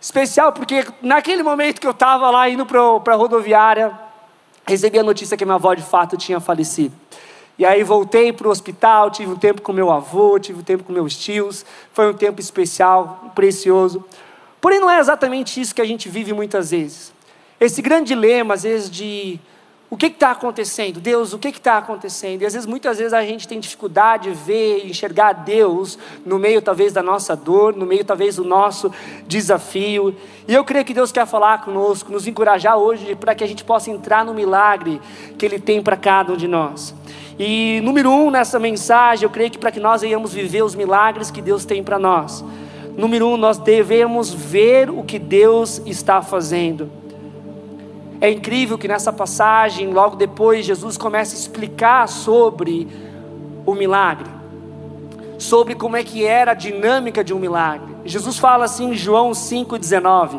especial 0.00 0.52
porque 0.52 0.84
naquele 1.00 1.42
momento 1.42 1.80
que 1.80 1.86
eu 1.86 1.92
estava 1.92 2.30
lá 2.30 2.48
indo 2.48 2.66
para 2.66 2.80
a 2.80 3.16
rodoviária, 3.16 3.92
recebi 4.66 4.98
a 4.98 5.02
notícia 5.02 5.36
que 5.36 5.44
minha 5.44 5.56
avó 5.56 5.74
de 5.74 5.82
fato 5.82 6.16
tinha 6.16 6.40
falecido. 6.40 6.94
E 7.60 7.66
aí 7.66 7.82
voltei 7.82 8.32
para 8.32 8.48
o 8.48 8.50
hospital, 8.50 9.10
tive 9.10 9.30
um 9.30 9.36
tempo 9.36 9.60
com 9.60 9.70
meu 9.70 9.92
avô, 9.92 10.38
tive 10.38 10.60
um 10.60 10.62
tempo 10.62 10.82
com 10.82 10.94
meus 10.94 11.14
tios. 11.14 11.66
Foi 11.92 12.08
um 12.08 12.14
tempo 12.14 12.40
especial, 12.40 13.30
precioso. 13.34 14.02
Porém, 14.60 14.80
não 14.80 14.90
é 14.90 14.98
exatamente 14.98 15.60
isso 15.60 15.74
que 15.74 15.80
a 15.80 15.86
gente 15.86 16.08
vive 16.08 16.32
muitas 16.32 16.70
vezes. 16.70 17.12
Esse 17.58 17.80
grande 17.80 18.08
dilema, 18.08 18.54
às 18.54 18.62
vezes, 18.62 18.90
de 18.90 19.40
o 19.90 19.96
que 19.96 20.06
está 20.06 20.30
acontecendo? 20.30 21.00
Deus, 21.00 21.32
o 21.32 21.38
que 21.38 21.48
está 21.48 21.78
acontecendo? 21.78 22.42
E 22.42 22.46
às 22.46 22.52
vezes, 22.52 22.64
muitas 22.64 22.98
vezes 22.98 23.12
a 23.12 23.24
gente 23.24 23.48
tem 23.48 23.58
dificuldade 23.58 24.30
de 24.30 24.36
ver, 24.36 24.86
enxergar 24.86 25.32
Deus 25.32 25.98
no 26.24 26.38
meio 26.38 26.62
talvez 26.62 26.92
da 26.92 27.02
nossa 27.02 27.34
dor, 27.34 27.74
no 27.74 27.84
meio 27.84 28.04
talvez 28.04 28.36
do 28.36 28.44
nosso 28.44 28.92
desafio. 29.26 30.14
E 30.46 30.54
eu 30.54 30.62
creio 30.62 30.84
que 30.84 30.94
Deus 30.94 31.10
quer 31.10 31.26
falar 31.26 31.64
conosco, 31.64 32.12
nos 32.12 32.28
encorajar 32.28 32.76
hoje 32.78 33.16
para 33.16 33.34
que 33.34 33.42
a 33.42 33.46
gente 33.48 33.64
possa 33.64 33.90
entrar 33.90 34.24
no 34.24 34.32
milagre 34.32 35.00
que 35.36 35.44
Ele 35.44 35.58
tem 35.58 35.82
para 35.82 35.96
cada 35.96 36.34
um 36.34 36.36
de 36.36 36.46
nós. 36.46 36.94
E 37.36 37.80
número 37.82 38.10
um 38.10 38.30
nessa 38.30 38.60
mensagem, 38.60 39.24
eu 39.24 39.30
creio 39.30 39.50
que 39.50 39.58
para 39.58 39.72
que 39.72 39.80
nós 39.80 40.02
venhamos 40.02 40.32
viver 40.32 40.62
os 40.62 40.76
milagres 40.76 41.32
que 41.32 41.42
Deus 41.42 41.64
tem 41.64 41.82
para 41.82 41.98
nós. 41.98 42.44
Número 42.96 43.28
um, 43.28 43.36
nós 43.36 43.58
devemos 43.58 44.32
ver 44.32 44.90
o 44.90 45.02
que 45.02 45.18
Deus 45.18 45.80
está 45.86 46.20
fazendo. 46.22 46.90
É 48.20 48.30
incrível 48.30 48.76
que 48.76 48.86
nessa 48.86 49.12
passagem, 49.12 49.92
logo 49.92 50.16
depois, 50.16 50.66
Jesus 50.66 50.98
começa 50.98 51.34
a 51.34 51.38
explicar 51.38 52.06
sobre 52.06 52.86
o 53.64 53.74
milagre, 53.74 54.28
sobre 55.38 55.74
como 55.74 55.96
é 55.96 56.04
que 56.04 56.24
era 56.24 56.50
a 56.50 56.54
dinâmica 56.54 57.24
de 57.24 57.32
um 57.32 57.38
milagre. 57.38 57.88
Jesus 58.04 58.38
fala 58.38 58.66
assim 58.66 58.90
em 58.90 58.94
João 58.94 59.30
5,19: 59.30 60.38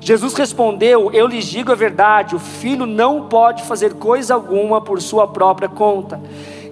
Jesus 0.00 0.32
respondeu: 0.34 1.10
Eu 1.12 1.26
lhes 1.26 1.44
digo 1.44 1.70
a 1.70 1.74
verdade, 1.74 2.34
o 2.34 2.38
filho 2.38 2.86
não 2.86 3.28
pode 3.28 3.64
fazer 3.64 3.94
coisa 3.94 4.34
alguma 4.34 4.80
por 4.80 5.00
sua 5.02 5.28
própria 5.28 5.68
conta, 5.68 6.18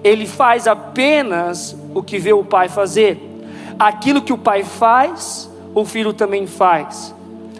ele 0.03 0.27
faz 0.27 0.67
apenas 0.67 1.77
o 1.95 2.03
que 2.03 2.19
vê 2.19 2.33
o 2.33 2.43
pai 2.45 2.71
fazer. 2.71 3.28
Aquilo 3.79 4.23
que 4.23 4.33
o 4.33 4.39
pai 4.39 4.65
faz, 4.65 5.49
o 5.75 5.85
filho 5.85 6.13
também 6.13 6.47
faz. 6.47 7.15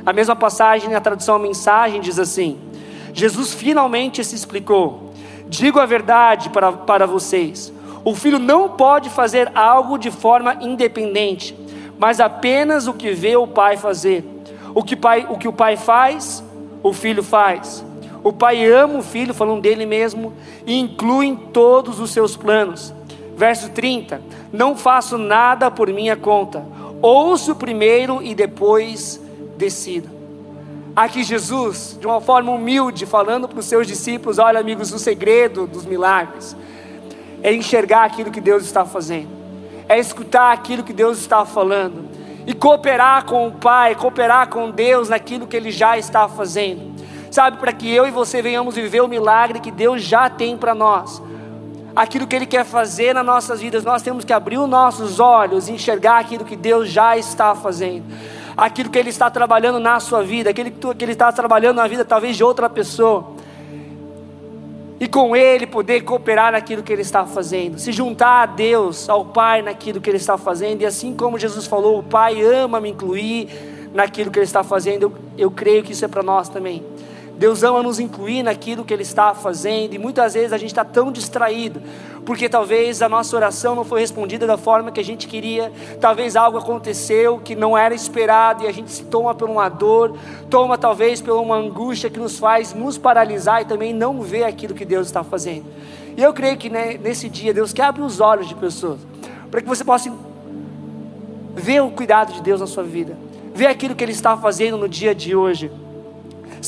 A 0.05 0.13
mesma 0.13 0.35
passagem, 0.35 0.95
a 0.95 1.01
tradução 1.01 1.39
mensagem 1.39 2.01
diz 2.01 2.19
assim: 2.19 2.59
Jesus 3.13 3.55
finalmente 3.55 4.25
se 4.25 4.35
explicou. 4.35 5.13
Digo 5.49 5.79
a 5.79 5.87
verdade 5.87 6.51
para, 6.51 6.73
para 6.73 7.07
vocês: 7.07 7.73
o 8.05 8.15
filho 8.15 8.39
não 8.39 8.71
pode 8.71 9.11
fazer 9.11 9.51
algo 9.55 9.99
de 9.99 10.11
forma 10.11 10.57
independente, 10.61 11.57
mas 11.99 12.21
apenas 12.21 12.87
o 12.87 12.95
que 12.95 13.13
vê 13.13 13.37
o 13.37 13.47
pai 13.47 13.77
fazer. 13.77 14.25
O 14.75 14.83
que, 14.83 14.97
pai, 14.97 15.27
o 15.29 15.39
que 15.39 15.49
o 15.49 15.53
pai 15.53 15.77
faz, 15.77 16.45
o 16.83 16.93
filho 16.93 17.23
faz. 17.23 17.85
O 18.23 18.33
pai 18.33 18.65
ama 18.71 18.99
o 18.99 19.03
filho, 19.03 19.33
falando 19.33 19.61
dele 19.61 19.87
mesmo, 19.87 20.33
e 20.67 20.79
inclui 20.79 21.27
em 21.27 21.37
todos 21.37 22.01
os 22.01 22.11
seus 22.11 22.37
planos. 22.37 22.93
Verso 23.39 23.71
30: 23.71 24.21
Não 24.53 24.77
faço 24.77 25.17
nada 25.17 25.71
por 25.71 25.89
minha 25.93 26.17
conta, 26.17 26.67
ouço 27.01 27.55
primeiro 27.55 28.21
e 28.21 28.35
depois 28.35 29.21
decido. 29.57 30.11
Aqui 30.97 31.23
Jesus, 31.23 31.97
de 32.01 32.05
uma 32.05 32.21
forma 32.21 32.51
humilde, 32.51 33.07
falando 33.07 33.47
para 33.47 33.61
os 33.61 33.67
seus 33.67 33.87
discípulos: 33.87 34.41
olha, 34.41 34.59
amigos, 34.59 34.93
o 34.93 34.99
segredo 34.99 35.69
dos 35.69 35.87
milagres 35.87 36.57
é 37.41 37.55
enxergar 37.55 38.03
aquilo 38.03 38.33
que 38.33 38.41
Deus 38.41 38.65
está 38.65 38.85
fazendo, 38.85 39.29
é 39.89 39.97
escutar 40.01 40.53
aquilo 40.53 40.83
que 40.83 40.93
Deus 40.93 41.19
está 41.19 41.45
falando 41.45 42.09
e 42.45 42.53
cooperar 42.53 43.25
com 43.25 43.47
o 43.47 43.53
Pai, 43.53 43.95
cooperar 43.95 44.49
com 44.49 44.69
Deus 44.73 45.11
naquilo 45.11 45.47
que 45.47 45.57
Ele 45.57 45.71
já 45.71 45.97
está 45.97 46.29
fazendo, 46.29 46.93
sabe, 47.31 47.59
para 47.59 47.73
que 47.73 47.89
eu 47.89 48.05
e 48.05 48.11
você 48.11 48.43
venhamos 48.43 48.75
viver 48.75 49.01
o 49.01 49.07
milagre 49.07 49.61
que 49.61 49.71
Deus 49.71 50.03
já 50.03 50.29
tem 50.29 50.57
para 50.57 50.75
nós. 50.75 51.23
Aquilo 51.99 52.27
que 52.27 52.37
Ele 52.37 52.47
quer 52.47 52.65
fazer 52.65 53.13
nas 53.13 53.27
nossas 53.27 53.61
vidas, 53.61 53.85
nós 53.85 54.03
temos 54.03 54.25
que 54.25 54.33
abrir 54.33 54.57
os 54.57 54.69
nossos 54.69 55.19
olhos 55.19 55.69
e 55.69 55.73
enxergar 55.73 56.19
aquilo 56.19 56.45
que 56.45 56.55
Deus 56.55 56.89
já 56.89 57.17
está 57.17 57.55
fazendo 57.55 58.05
aquilo 58.59 58.91
que 58.91 58.99
Ele 58.99 59.11
está 59.11 59.31
trabalhando 59.31 59.79
na 59.79 60.01
sua 60.01 60.21
vida, 60.21 60.51
aquilo 60.51 60.73
que 60.73 61.05
Ele 61.05 61.13
está 61.13 61.31
trabalhando 61.31 61.77
na 61.77 61.87
vida 61.87 62.05
talvez 62.05 62.37
de 62.37 62.43
outra 62.43 62.69
pessoa. 62.69 63.31
E 64.99 65.07
com 65.07 65.37
Ele 65.37 65.65
poder 65.65 66.01
cooperar 66.01 66.51
naquilo 66.51 66.83
que 66.83 66.93
Ele 66.93 67.03
está 67.03 67.25
fazendo, 67.25 67.79
se 67.79 67.93
juntar 67.93 68.43
a 68.43 68.47
Deus, 68.47 69.09
ao 69.09 69.27
Pai 69.27 69.63
naquilo 69.63 70.01
que 70.01 70.11
Ele 70.11 70.17
está 70.17 70.37
fazendo, 70.37 70.83
e 70.83 70.87
assim 70.87 71.15
como 71.15 71.39
Jesus 71.39 71.67
falou, 71.67 72.01
o 72.01 72.03
Pai 72.03 72.43
ama 72.43 72.81
me 72.81 72.91
incluir 72.91 73.49
naquilo 73.95 74.29
que 74.29 74.41
Ele 74.41 74.45
está 74.45 74.65
fazendo, 74.65 75.05
eu, 75.05 75.13
eu 75.39 75.51
creio 75.53 75.85
que 75.85 75.93
isso 75.93 76.05
é 76.05 76.09
para 76.09 76.25
nós 76.25 76.49
também. 76.49 76.83
Deus 77.39 77.63
ama 77.63 77.85
nos 77.85 78.01
incluir 78.01 78.43
naquilo 78.43 78.85
que 78.85 78.93
Ele 78.93 79.05
está 79.05 79.33
fazendo, 79.33 79.95
e 79.95 79.99
muitas 79.99 80.35
vezes 80.35 80.53
a 80.53 80.59
gente 80.59 80.71
está 80.71 80.85
tão 80.85 81.13
distraído, 81.13 81.81
porque 82.27 82.49
talvez 82.49 83.01
a 83.01 83.09
nossa 83.09 83.37
oração 83.37 83.77
não 83.77 83.85
foi 83.85 84.01
respondida 84.01 84.45
da 84.45 84.59
forma 84.59 84.91
que 84.91 84.99
a 84.99 85.05
gente 85.05 85.29
queria, 85.29 85.73
talvez 86.01 86.35
algo 86.35 86.59
aconteceu 86.59 87.39
que 87.39 87.55
não 87.55 87.79
era 87.79 87.95
esperado, 87.95 88.65
e 88.65 88.67
a 88.67 88.73
gente 88.73 88.91
se 88.91 89.05
toma 89.05 89.37
por 89.37 89.49
uma 89.49 89.69
dor, 89.69 90.17
toma 90.51 90.77
talvez 90.77 91.21
por 91.21 91.33
uma 91.35 91.55
angústia 91.55 92.11
que 92.11 92.19
nos 92.19 92.41
faz 92.41 92.75
nos 92.75 92.99
paralisar 92.99 93.63
e 93.63 93.67
também 93.67 93.95
não 93.95 94.21
ver 94.21 94.43
aquilo 94.43 94.75
que 94.75 94.85
Deus 94.85 95.07
está 95.07 95.23
fazendo. 95.23 95.67
E 96.17 96.23
eu 96.23 96.35
creio 96.35 96.57
que 96.57 96.69
né, 96.69 96.99
nesse 97.01 97.29
dia 97.29 97.55
Deus 97.55 97.73
quer 97.73 97.85
abrir 97.85 98.03
os 98.03 98.19
olhos 98.19 98.49
de 98.49 98.55
pessoas, 98.57 98.99
para 99.49 99.63
que 99.63 99.69
você 99.69 99.85
possa 99.85 100.13
ver 101.55 101.83
o 101.83 101.91
cuidado 101.93 102.33
de 102.33 102.43
Deus 102.43 102.61
na 102.61 102.67
sua 102.67 102.83
vida, 102.83 103.17
ver 103.55 103.67
aquilo 103.67 103.95
que 103.95 104.03
Ele 104.03 104.11
está 104.11 104.37
fazendo 104.37 104.77
no 104.77 104.89
dia 104.89 105.15
de 105.15 105.37
hoje. 105.37 105.71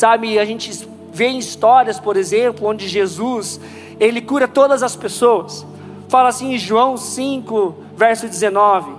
Sabe, 0.01 0.39
a 0.39 0.47
gente 0.47 0.89
vê 1.13 1.27
em 1.27 1.37
histórias, 1.37 2.01
por 2.01 2.17
exemplo, 2.17 2.67
onde 2.67 2.89
Jesus, 2.89 3.61
ele 4.01 4.23
cura 4.23 4.49
todas 4.49 4.83
as 4.83 4.97
pessoas. 4.97 5.67
Fala 6.09 6.31
assim 6.31 6.55
em 6.55 6.59
João 6.59 6.97
5, 6.97 7.75
verso 7.99 8.27
19. 8.27 8.93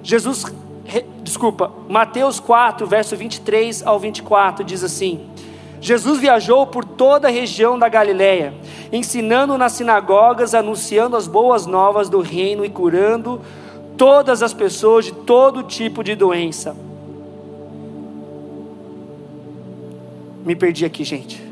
Jesus, 0.00 0.44
desculpa, 1.24 1.72
Mateus 1.88 2.38
4, 2.38 2.86
verso 2.86 3.16
23 3.16 3.84
ao 3.84 3.98
24 3.98 4.62
diz 4.62 4.84
assim: 4.84 5.28
Jesus 5.80 6.20
viajou 6.20 6.68
por 6.68 6.84
toda 6.84 7.26
a 7.26 7.32
região 7.32 7.76
da 7.76 7.88
Galiléia, 7.88 8.54
ensinando 8.92 9.58
nas 9.58 9.72
sinagogas, 9.72 10.54
anunciando 10.54 11.16
as 11.16 11.26
boas 11.26 11.66
novas 11.66 12.08
do 12.08 12.20
reino 12.20 12.64
e 12.64 12.70
curando 12.70 13.40
todas 13.96 14.40
as 14.40 14.54
pessoas 14.54 15.06
de 15.06 15.10
todo 15.10 15.64
tipo 15.64 16.04
de 16.04 16.14
doença 16.14 16.83
Me 20.44 20.54
perdi 20.54 20.84
aqui, 20.84 21.02
gente. 21.04 21.42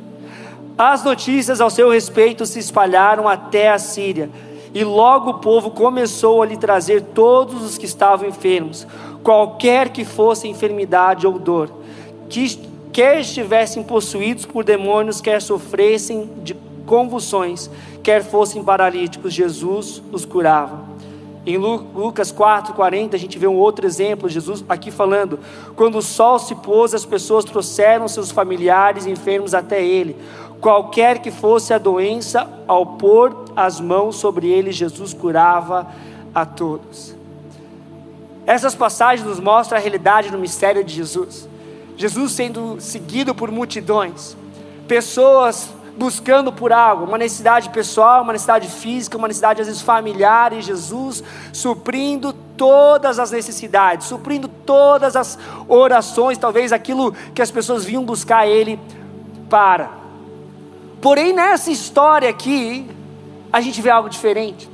As 0.77 1.03
notícias 1.03 1.61
ao 1.61 1.71
seu 1.71 1.91
respeito 1.91 2.45
se 2.45 2.59
espalharam 2.59 3.27
até 3.27 3.71
a 3.71 3.79
Síria, 3.79 4.29
e 4.75 4.85
logo 4.85 5.31
o 5.31 5.39
povo 5.39 5.71
começou 5.71 6.43
a 6.43 6.47
lhe 6.47 6.57
trazer 6.57 7.03
todos 7.15 7.63
os 7.63 7.79
que 7.79 7.85
estavam 7.85 8.29
enfermos, 8.29 8.87
qualquer 9.23 9.91
que 9.91 10.05
fosse 10.05 10.49
enfermidade 10.49 11.27
ou 11.27 11.39
dor, 11.39 11.71
que 12.29 12.59
quer 12.93 13.21
estivessem 13.21 13.83
possuídos 13.83 14.45
por 14.45 14.65
demônios, 14.65 15.21
quer 15.21 15.41
sofressem 15.41 16.29
de 16.43 16.55
convulsões, 16.87 17.71
quer 18.03 18.23
fossem 18.23 18.63
paralíticos, 18.63 19.33
Jesus 19.33 20.03
os 20.13 20.25
curava. 20.25 20.92
Em 21.45 21.57
Lucas 21.57 22.31
4:40 22.31 23.15
a 23.15 23.19
gente 23.19 23.37
vê 23.37 23.49
um 23.49 23.57
outro 23.57 23.85
exemplo, 23.85 24.29
Jesus 24.29 24.65
aqui 24.69 24.91
falando: 24.91 25.41
quando 25.75 25.99
o 25.99 26.03
sol 26.03 26.39
se 26.39 26.55
pôs, 26.55 26.95
as 26.95 27.05
pessoas 27.05 27.45
trouxeram 27.45 28.07
seus 28.07 28.31
familiares 28.31 29.07
enfermos 29.07 29.53
até 29.53 29.85
ele. 29.85 30.17
Qualquer 30.61 31.19
que 31.19 31.33
fosse 31.33 31.75
a 31.75 31.79
doença, 31.79 32.49
ao 32.69 32.87
pôr 32.87 33.35
as 33.57 33.81
mãos 33.81 34.17
sobre 34.17 34.49
ele, 34.49 34.71
Jesus 34.71 35.13
curava 35.13 35.89
a 36.33 36.47
todos. 36.47 37.17
Essas 38.47 38.75
passagens 38.75 39.27
nos 39.27 39.41
mostram 39.41 39.79
a 39.79 39.81
realidade 39.81 40.31
do 40.31 40.39
mistério 40.39 40.85
de 40.85 40.95
Jesus. 40.95 41.49
Jesus 41.97 42.33
sendo 42.33 42.81
seguido 42.81 43.35
por 43.35 43.51
multidões, 43.51 44.37
pessoas 44.87 45.69
buscando 45.97 46.53
por 46.53 46.73
algo, 46.73 47.05
uma 47.05 47.19
necessidade 47.19 47.69
pessoal, 47.71 48.23
uma 48.23 48.33
necessidade 48.33 48.69
física, 48.69 49.19
uma 49.19 49.29
necessidade 49.29 49.61
às 49.61 49.67
vezes 49.67 49.83
familiar, 49.83 50.53
e 50.53 50.63
Jesus 50.63 51.23
suprindo 51.53 52.33
todas 52.57 53.19
as 53.19 53.31
necessidades, 53.31 54.07
suprindo 54.07 54.49
todas 54.49 55.17
as 55.17 55.39
orações, 55.69 56.39
talvez 56.39 56.73
aquilo 56.73 57.13
que 57.35 57.43
as 57.43 57.51
pessoas 57.51 57.85
vinham 57.85 58.05
buscar 58.05 58.47
Ele 58.47 58.81
para. 59.51 59.91
Porém, 61.01 61.33
nessa 61.33 61.71
história 61.71 62.31
aqui, 62.31 62.89
a 63.53 63.61
gente 63.61 63.83
vê 63.83 63.91
algo 63.91 64.09
diferente. 64.09 64.71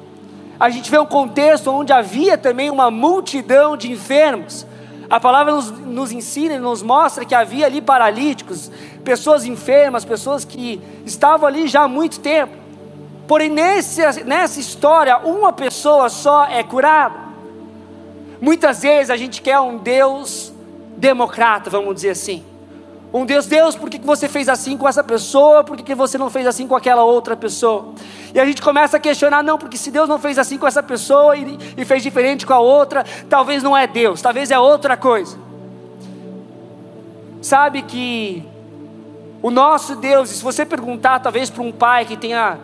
A 0.61 0.71
gente 0.71 0.91
vê 0.91 0.99
um 0.99 1.07
contexto 1.07 1.71
onde 1.71 1.93
havia 1.93 2.37
também 2.37 2.71
uma 2.71 2.91
multidão 2.91 3.77
de 3.77 3.91
enfermos, 3.91 4.67
a 5.11 5.19
palavra 5.19 5.55
nos, 5.55 5.71
nos 5.71 6.13
ensina 6.13 6.55
e 6.55 6.59
nos 6.59 6.83
mostra 6.83 7.25
que 7.25 7.35
havia 7.35 7.65
ali 7.65 7.81
paralíticos, 7.81 8.71
pessoas 9.09 9.47
enfermas, 9.47 10.05
pessoas 10.05 10.45
que 10.45 10.79
estavam 11.07 11.49
ali 11.49 11.67
já 11.67 11.85
há 11.85 11.89
muito 11.89 12.21
tempo. 12.21 12.53
Porém, 13.27 13.49
nesse, 13.49 14.03
nessa 14.23 14.61
história, 14.61 15.17
uma 15.17 15.51
pessoa 15.51 16.11
só 16.11 16.45
é 16.45 16.63
curada. 16.63 17.15
Muitas 18.39 18.83
vezes 18.83 19.09
a 19.09 19.17
gente 19.17 19.41
quer 19.41 19.59
um 19.61 19.79
Deus 19.79 20.53
democrata, 20.95 21.71
vamos 21.71 21.95
dizer 21.95 22.11
assim. 22.11 22.45
Um 23.15 23.25
Deus, 23.25 23.47
Deus, 23.47 23.75
por 23.75 23.89
que 23.89 23.99
você 23.99 24.29
fez 24.29 24.47
assim 24.47 24.77
com 24.77 24.87
essa 24.87 25.03
pessoa? 25.03 25.65
Por 25.65 25.79
que 25.79 25.95
você 25.95 26.19
não 26.19 26.29
fez 26.29 26.47
assim 26.47 26.69
com 26.69 26.77
aquela 26.77 27.03
outra 27.03 27.35
pessoa? 27.35 27.95
E 28.35 28.39
a 28.39 28.45
gente 28.45 28.61
começa 28.61 28.99
a 28.99 29.01
questionar, 29.01 29.43
não, 29.43 29.57
porque 29.57 29.79
se 29.79 29.91
Deus 29.91 30.07
não 30.07 30.19
fez 30.19 30.39
assim 30.39 30.59
com 30.59 30.67
essa 30.67 30.83
pessoa 30.83 31.35
e, 31.35 31.59
e 31.79 31.85
fez 31.87 32.03
diferente 32.03 32.45
com 32.45 32.53
a 32.53 32.61
outra, 32.61 33.07
talvez 33.27 33.63
não 33.63 33.75
é 33.75 33.87
Deus, 33.87 34.21
talvez 34.21 34.51
é 34.51 34.59
outra 34.59 34.99
coisa. 34.99 35.39
Sabe 37.41 37.81
que 37.81 38.58
O 39.41 39.51
nosso 39.51 39.95
Deus, 39.95 40.31
e 40.31 40.35
se 40.35 40.43
você 40.43 40.67
perguntar 40.67 41.21
talvez 41.21 41.49
para 41.49 41.63
um 41.63 41.71
pai 41.71 42.05
que 42.05 42.17
tenha 42.17 42.59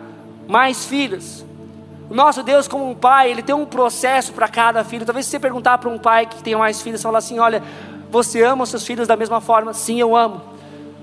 mais 0.47 0.85
filhos, 0.85 1.45
o 2.09 2.13
nosso 2.13 2.43
Deus, 2.43 2.67
como 2.67 2.89
um 2.89 2.93
pai, 2.93 3.31
ele 3.31 3.41
tem 3.41 3.55
um 3.55 3.65
processo 3.65 4.33
para 4.33 4.47
cada 4.47 4.83
filho. 4.83 5.05
Talvez 5.05 5.25
se 5.25 5.31
você 5.31 5.39
perguntar 5.39 5.77
para 5.77 5.89
um 5.89 5.97
pai 5.97 6.25
que 6.25 6.43
tenha 6.43 6.57
mais 6.57 6.81
filhos, 6.81 7.01
falar 7.01 7.17
assim: 7.19 7.39
olha, 7.39 7.63
você 8.11 8.43
ama 8.43 8.63
os 8.63 8.69
seus 8.69 8.85
filhos 8.85 9.07
da 9.07 9.15
mesma 9.15 9.41
forma? 9.41 9.73
Sim, 9.73 9.99
eu 9.99 10.15
amo. 10.15 10.41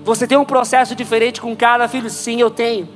Você 0.03 0.27
tem 0.27 0.37
um 0.37 0.45
processo 0.45 0.95
diferente 0.95 1.41
com 1.41 1.55
cada 1.55 1.87
filho? 1.87 2.09
Sim, 2.09 2.39
eu 2.39 2.49
tenho. 2.49 2.87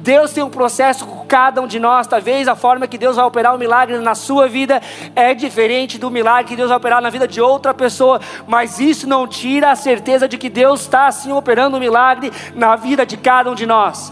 Deus 0.00 0.32
tem 0.32 0.42
um 0.42 0.48
processo 0.48 1.06
com 1.06 1.26
cada 1.26 1.60
um 1.60 1.66
de 1.66 1.78
nós. 1.78 2.06
Talvez 2.06 2.48
a 2.48 2.56
forma 2.56 2.88
que 2.88 2.96
Deus 2.96 3.16
vai 3.16 3.24
operar 3.24 3.52
o 3.52 3.56
um 3.56 3.58
milagre 3.58 3.98
na 3.98 4.14
sua 4.14 4.48
vida 4.48 4.80
é 5.14 5.34
diferente 5.34 5.98
do 5.98 6.10
milagre 6.10 6.48
que 6.48 6.56
Deus 6.56 6.70
vai 6.70 6.78
operar 6.78 7.02
na 7.02 7.10
vida 7.10 7.28
de 7.28 7.40
outra 7.40 7.74
pessoa, 7.74 8.18
mas 8.46 8.80
isso 8.80 9.06
não 9.06 9.26
tira 9.26 9.70
a 9.70 9.76
certeza 9.76 10.26
de 10.26 10.38
que 10.38 10.48
Deus 10.48 10.80
está 10.80 11.06
assim 11.06 11.32
operando 11.32 11.76
um 11.76 11.80
milagre 11.80 12.32
na 12.54 12.76
vida 12.76 13.04
de 13.04 13.18
cada 13.18 13.50
um 13.50 13.54
de 13.54 13.66
nós. 13.66 14.10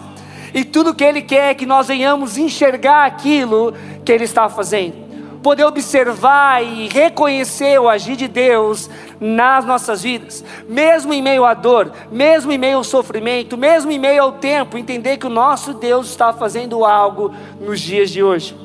E 0.52 0.62
tudo 0.62 0.95
que 0.95 1.04
Ele 1.04 1.23
quer 1.23 1.50
é 1.50 1.54
que 1.54 1.64
nós 1.64 1.88
venhamos 1.88 2.37
enxergar 2.37 3.07
aquilo 3.07 3.73
que 4.04 4.12
Ele 4.12 4.25
está 4.25 4.49
fazendo 4.49 5.09
poder 5.42 5.64
observar 5.64 6.62
e 6.62 6.88
reconhecer 6.88 7.80
o 7.80 7.88
agir 7.88 8.16
de 8.16 8.28
Deus 8.28 8.90
nas 9.20 9.64
nossas 9.64 10.02
vidas, 10.02 10.44
mesmo 10.68 11.12
em 11.12 11.20
meio 11.20 11.44
à 11.44 11.54
dor, 11.54 11.92
mesmo 12.10 12.52
em 12.52 12.58
meio 12.58 12.78
ao 12.78 12.84
sofrimento, 12.84 13.56
mesmo 13.56 13.90
em 13.90 13.98
meio 13.98 14.22
ao 14.22 14.32
tempo, 14.32 14.78
entender 14.78 15.16
que 15.16 15.26
o 15.26 15.30
nosso 15.30 15.75
Deus 15.75 16.08
está 16.08 16.32
fazendo 16.32 16.84
algo 16.84 17.32
nos 17.60 17.80
dias 17.80 18.10
de 18.10 18.22
hoje. 18.22 18.56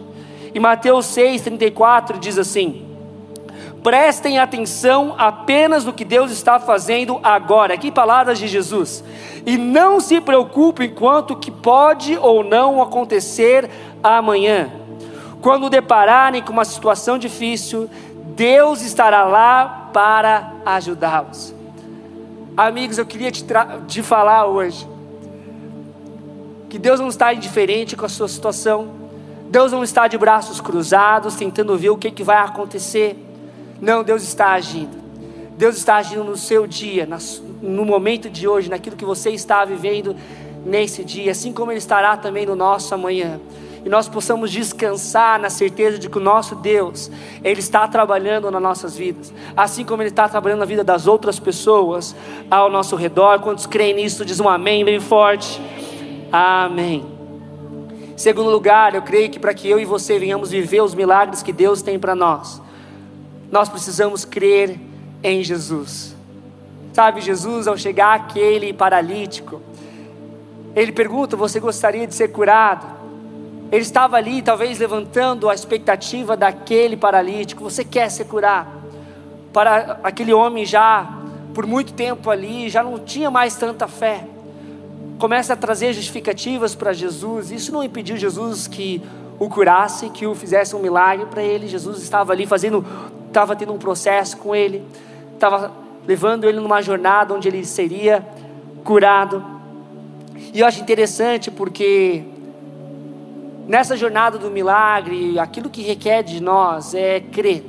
E 0.53 0.59
Mateus 0.59 1.07
6,34 1.07 2.19
diz 2.19 2.37
assim: 2.37 2.85
prestem 3.83 4.39
atenção 4.39 5.15
apenas 5.17 5.83
no 5.83 5.93
que 5.93 6.05
Deus 6.05 6.31
está 6.31 6.59
fazendo 6.59 7.19
agora. 7.23 7.73
Aqui 7.73 7.91
palavras 7.91 8.37
de 8.37 8.47
Jesus. 8.47 9.03
E 9.45 9.57
não 9.57 9.99
se 9.99 10.21
preocupem 10.21 10.89
quanto 10.89 11.35
que 11.35 11.51
pode 11.51 12.17
ou 12.17 12.43
não 12.43 12.81
acontecer 12.81 13.69
amanhã 14.01 14.83
quando 15.43 15.69
depararem 15.69 16.41
com 16.41 16.53
uma 16.53 16.63
situação 16.63 17.17
difícil, 17.17 17.89
Deus 18.23 18.81
estará 18.81 19.25
lá 19.25 19.89
para 19.93 20.53
ajudá-los. 20.65 21.53
Amigos, 22.55 22.97
eu 22.97 23.05
queria 23.05 23.31
te, 23.31 23.45
te 23.87 24.01
falar 24.01 24.45
hoje 24.45 24.87
que 26.69 26.79
Deus 26.79 26.99
não 26.99 27.09
está 27.09 27.31
indiferente 27.33 27.95
com 27.95 28.05
a 28.05 28.09
sua 28.09 28.27
situação, 28.27 28.89
Deus 29.49 29.71
não 29.71 29.83
está 29.83 30.07
de 30.07 30.17
braços 30.17 30.59
cruzados 30.59 31.35
tentando 31.35 31.77
ver 31.77 31.91
o 31.91 31.97
que, 31.97 32.09
que 32.09 32.23
vai 32.23 32.37
acontecer. 32.37 33.15
Não, 33.79 34.03
Deus 34.03 34.23
está 34.23 34.53
agindo. 34.53 35.03
Deus 35.55 35.77
está 35.77 35.97
agindo 35.97 36.23
no 36.23 36.35
seu 36.35 36.65
dia, 36.65 37.07
no 37.61 37.85
momento 37.85 38.27
de 38.27 38.47
hoje, 38.47 38.69
naquilo 38.69 38.95
que 38.95 39.05
você 39.05 39.29
está 39.29 39.63
vivendo 39.63 40.15
nesse 40.65 41.03
dia, 41.03 41.31
assim 41.31 41.53
como 41.53 41.71
Ele 41.71 41.77
estará 41.77 42.17
também 42.17 42.45
no 42.45 42.55
nosso 42.55 42.95
amanhã 42.95 43.39
e 43.85 43.89
nós 43.89 44.07
possamos 44.07 44.49
descansar 44.51 45.39
na 45.39 45.49
certeza 45.49 45.99
de 45.99 46.09
que 46.09 46.17
o 46.17 46.21
nosso 46.21 46.55
Deus, 46.55 47.11
Ele 47.43 47.59
está 47.59 47.87
trabalhando 47.87 48.49
nas 48.49 48.61
nossas 48.61 48.95
vidas, 48.95 49.33
assim 49.57 49.83
como 49.83 50.01
Ele 50.01 50.09
está 50.09 50.27
trabalhando 50.29 50.59
na 50.59 50.65
vida 50.65 50.83
das 50.83 51.05
outras 51.05 51.37
pessoas 51.37 52.15
ao 52.49 52.69
nosso 52.69 52.95
redor. 52.95 53.39
Quantos 53.39 53.65
creem 53.65 53.95
nisso, 53.95 54.23
diz 54.23 54.39
um 54.39 54.47
amém 54.47 54.85
bem 54.85 55.01
forte. 55.01 55.61
Amém. 56.31 57.05
Segundo 58.15 58.49
lugar, 58.49 58.95
eu 58.95 59.01
creio 59.01 59.29
que 59.29 59.39
para 59.39 59.53
que 59.53 59.69
eu 59.69 59.79
e 59.79 59.85
você 59.85 60.17
venhamos 60.17 60.51
viver 60.51 60.81
os 60.81 60.95
milagres 60.95 61.43
que 61.43 61.51
Deus 61.51 61.81
tem 61.81 61.99
para 61.99 62.15
nós, 62.15 62.61
nós 63.51 63.67
precisamos 63.67 64.23
crer 64.23 64.79
em 65.21 65.43
Jesus. 65.43 66.15
Sabe, 66.93 67.21
Jesus, 67.21 67.67
ao 67.67 67.75
chegar 67.75 68.13
aquele 68.13 68.71
paralítico, 68.71 69.61
ele 70.75 70.91
pergunta: 70.91 71.35
Você 71.35 71.59
gostaria 71.59 72.07
de 72.07 72.15
ser 72.15 72.29
curado? 72.29 72.92
Ele 73.73 73.81
estava 73.81 74.17
ali, 74.17 74.39
talvez 74.43 74.77
levantando 74.77 75.49
a 75.49 75.55
expectativa 75.55 76.37
daquele 76.37 76.95
paralítico. 76.95 77.63
Você 77.63 77.83
quer 77.83 78.07
se 78.11 78.23
curar? 78.23 78.71
Para 79.51 79.99
aquele 80.03 80.31
homem 80.31 80.63
já, 80.63 81.21
por 81.55 81.65
muito 81.65 81.91
tempo 81.91 82.29
ali, 82.29 82.69
já 82.69 82.83
não 82.83 82.99
tinha 82.99 83.31
mais 83.31 83.55
tanta 83.55 83.87
fé. 83.87 84.27
Começa 85.17 85.53
a 85.53 85.55
trazer 85.55 85.91
justificativas 85.91 86.75
para 86.75 86.93
Jesus. 86.93 87.49
Isso 87.49 87.71
não 87.71 87.83
impediu 87.83 88.15
Jesus 88.15 88.67
que 88.67 89.01
o 89.39 89.49
curasse, 89.49 90.07
que 90.11 90.27
o 90.27 90.35
fizesse 90.35 90.75
um 90.75 90.79
milagre 90.79 91.25
para 91.25 91.41
ele. 91.41 91.67
Jesus 91.67 92.03
estava 92.03 92.31
ali 92.31 92.45
fazendo, 92.45 92.85
estava 93.27 93.55
tendo 93.55 93.73
um 93.73 93.79
processo 93.79 94.37
com 94.37 94.55
ele, 94.55 94.85
estava 95.33 95.71
levando 96.05 96.43
ele 96.43 96.59
numa 96.59 96.79
jornada 96.83 97.33
onde 97.33 97.47
ele 97.47 97.65
seria 97.65 98.23
curado. 98.83 99.43
E 100.53 100.59
eu 100.59 100.67
acho 100.67 100.79
interessante 100.79 101.49
porque 101.49 102.32
nessa 103.67 103.95
jornada 103.95 104.37
do 104.37 104.49
milagre, 104.49 105.39
aquilo 105.39 105.69
que 105.69 105.81
requer 105.81 106.23
de 106.23 106.41
nós 106.41 106.93
é 106.93 107.19
crer. 107.19 107.65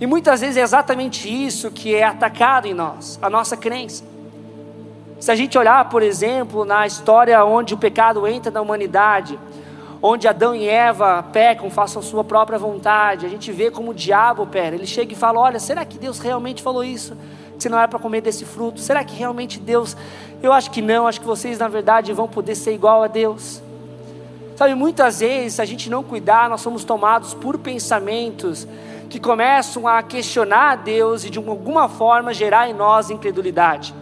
E 0.00 0.06
muitas 0.06 0.40
vezes 0.40 0.56
é 0.56 0.62
exatamente 0.62 1.28
isso 1.28 1.70
que 1.70 1.94
é 1.94 2.04
atacado 2.04 2.66
em 2.66 2.74
nós, 2.74 3.18
a 3.22 3.30
nossa 3.30 3.56
crença. 3.56 4.04
Se 5.20 5.30
a 5.30 5.34
gente 5.34 5.56
olhar, 5.56 5.88
por 5.88 6.02
exemplo, 6.02 6.64
na 6.64 6.86
história 6.86 7.42
onde 7.44 7.72
o 7.72 7.78
pecado 7.78 8.26
entra 8.26 8.50
na 8.50 8.60
humanidade, 8.60 9.38
onde 10.02 10.28
Adão 10.28 10.54
e 10.54 10.68
Eva 10.68 11.22
pecam, 11.32 11.70
façam 11.70 12.02
sua 12.02 12.22
própria 12.22 12.58
vontade, 12.58 13.24
a 13.24 13.28
gente 13.28 13.50
vê 13.50 13.70
como 13.70 13.92
o 13.92 13.94
diabo 13.94 14.42
opera. 14.42 14.74
Ele 14.74 14.86
chega 14.86 15.12
e 15.14 15.16
fala: 15.16 15.40
Olha, 15.40 15.58
será 15.58 15.84
que 15.84 15.96
Deus 15.96 16.18
realmente 16.18 16.62
falou 16.62 16.84
isso? 16.84 17.16
Que 17.56 17.62
você 17.62 17.68
não 17.70 17.78
era 17.78 17.88
para 17.88 17.98
comer 17.98 18.20
desse 18.20 18.44
fruto? 18.44 18.80
Será 18.80 19.02
que 19.02 19.14
realmente 19.14 19.58
Deus? 19.58 19.96
Eu 20.42 20.52
acho 20.52 20.70
que 20.70 20.82
não, 20.82 21.06
acho 21.06 21.20
que 21.20 21.26
vocês 21.26 21.58
na 21.58 21.68
verdade 21.68 22.12
vão 22.12 22.28
poder 22.28 22.54
ser 22.54 22.74
igual 22.74 23.02
a 23.02 23.06
Deus. 23.06 23.62
Sabe, 24.56 24.74
muitas 24.74 25.18
vezes, 25.18 25.54
se 25.54 25.62
a 25.62 25.64
gente 25.64 25.90
não 25.90 26.04
cuidar, 26.04 26.48
nós 26.48 26.60
somos 26.60 26.84
tomados 26.84 27.34
por 27.34 27.58
pensamentos 27.58 28.68
que 29.10 29.18
começam 29.18 29.88
a 29.88 30.02
questionar 30.02 30.76
Deus 30.76 31.24
e 31.24 31.30
de 31.30 31.38
alguma 31.38 31.88
forma 31.88 32.32
gerar 32.32 32.68
em 32.68 32.72
nós 32.72 33.10
incredulidade. 33.10 33.92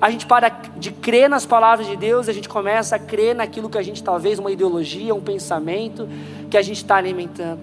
A 0.00 0.10
gente 0.10 0.26
para 0.26 0.48
de 0.48 0.92
crer 0.92 1.28
nas 1.28 1.44
palavras 1.44 1.86
de 1.86 1.96
Deus, 1.96 2.28
a 2.28 2.32
gente 2.32 2.48
começa 2.48 2.96
a 2.96 2.98
crer 2.98 3.34
naquilo 3.34 3.68
que 3.68 3.76
a 3.76 3.82
gente 3.82 4.02
talvez 4.02 4.38
uma 4.38 4.50
ideologia, 4.50 5.14
um 5.14 5.20
pensamento 5.20 6.08
que 6.48 6.56
a 6.56 6.62
gente 6.62 6.78
está 6.78 6.96
alimentando. 6.96 7.60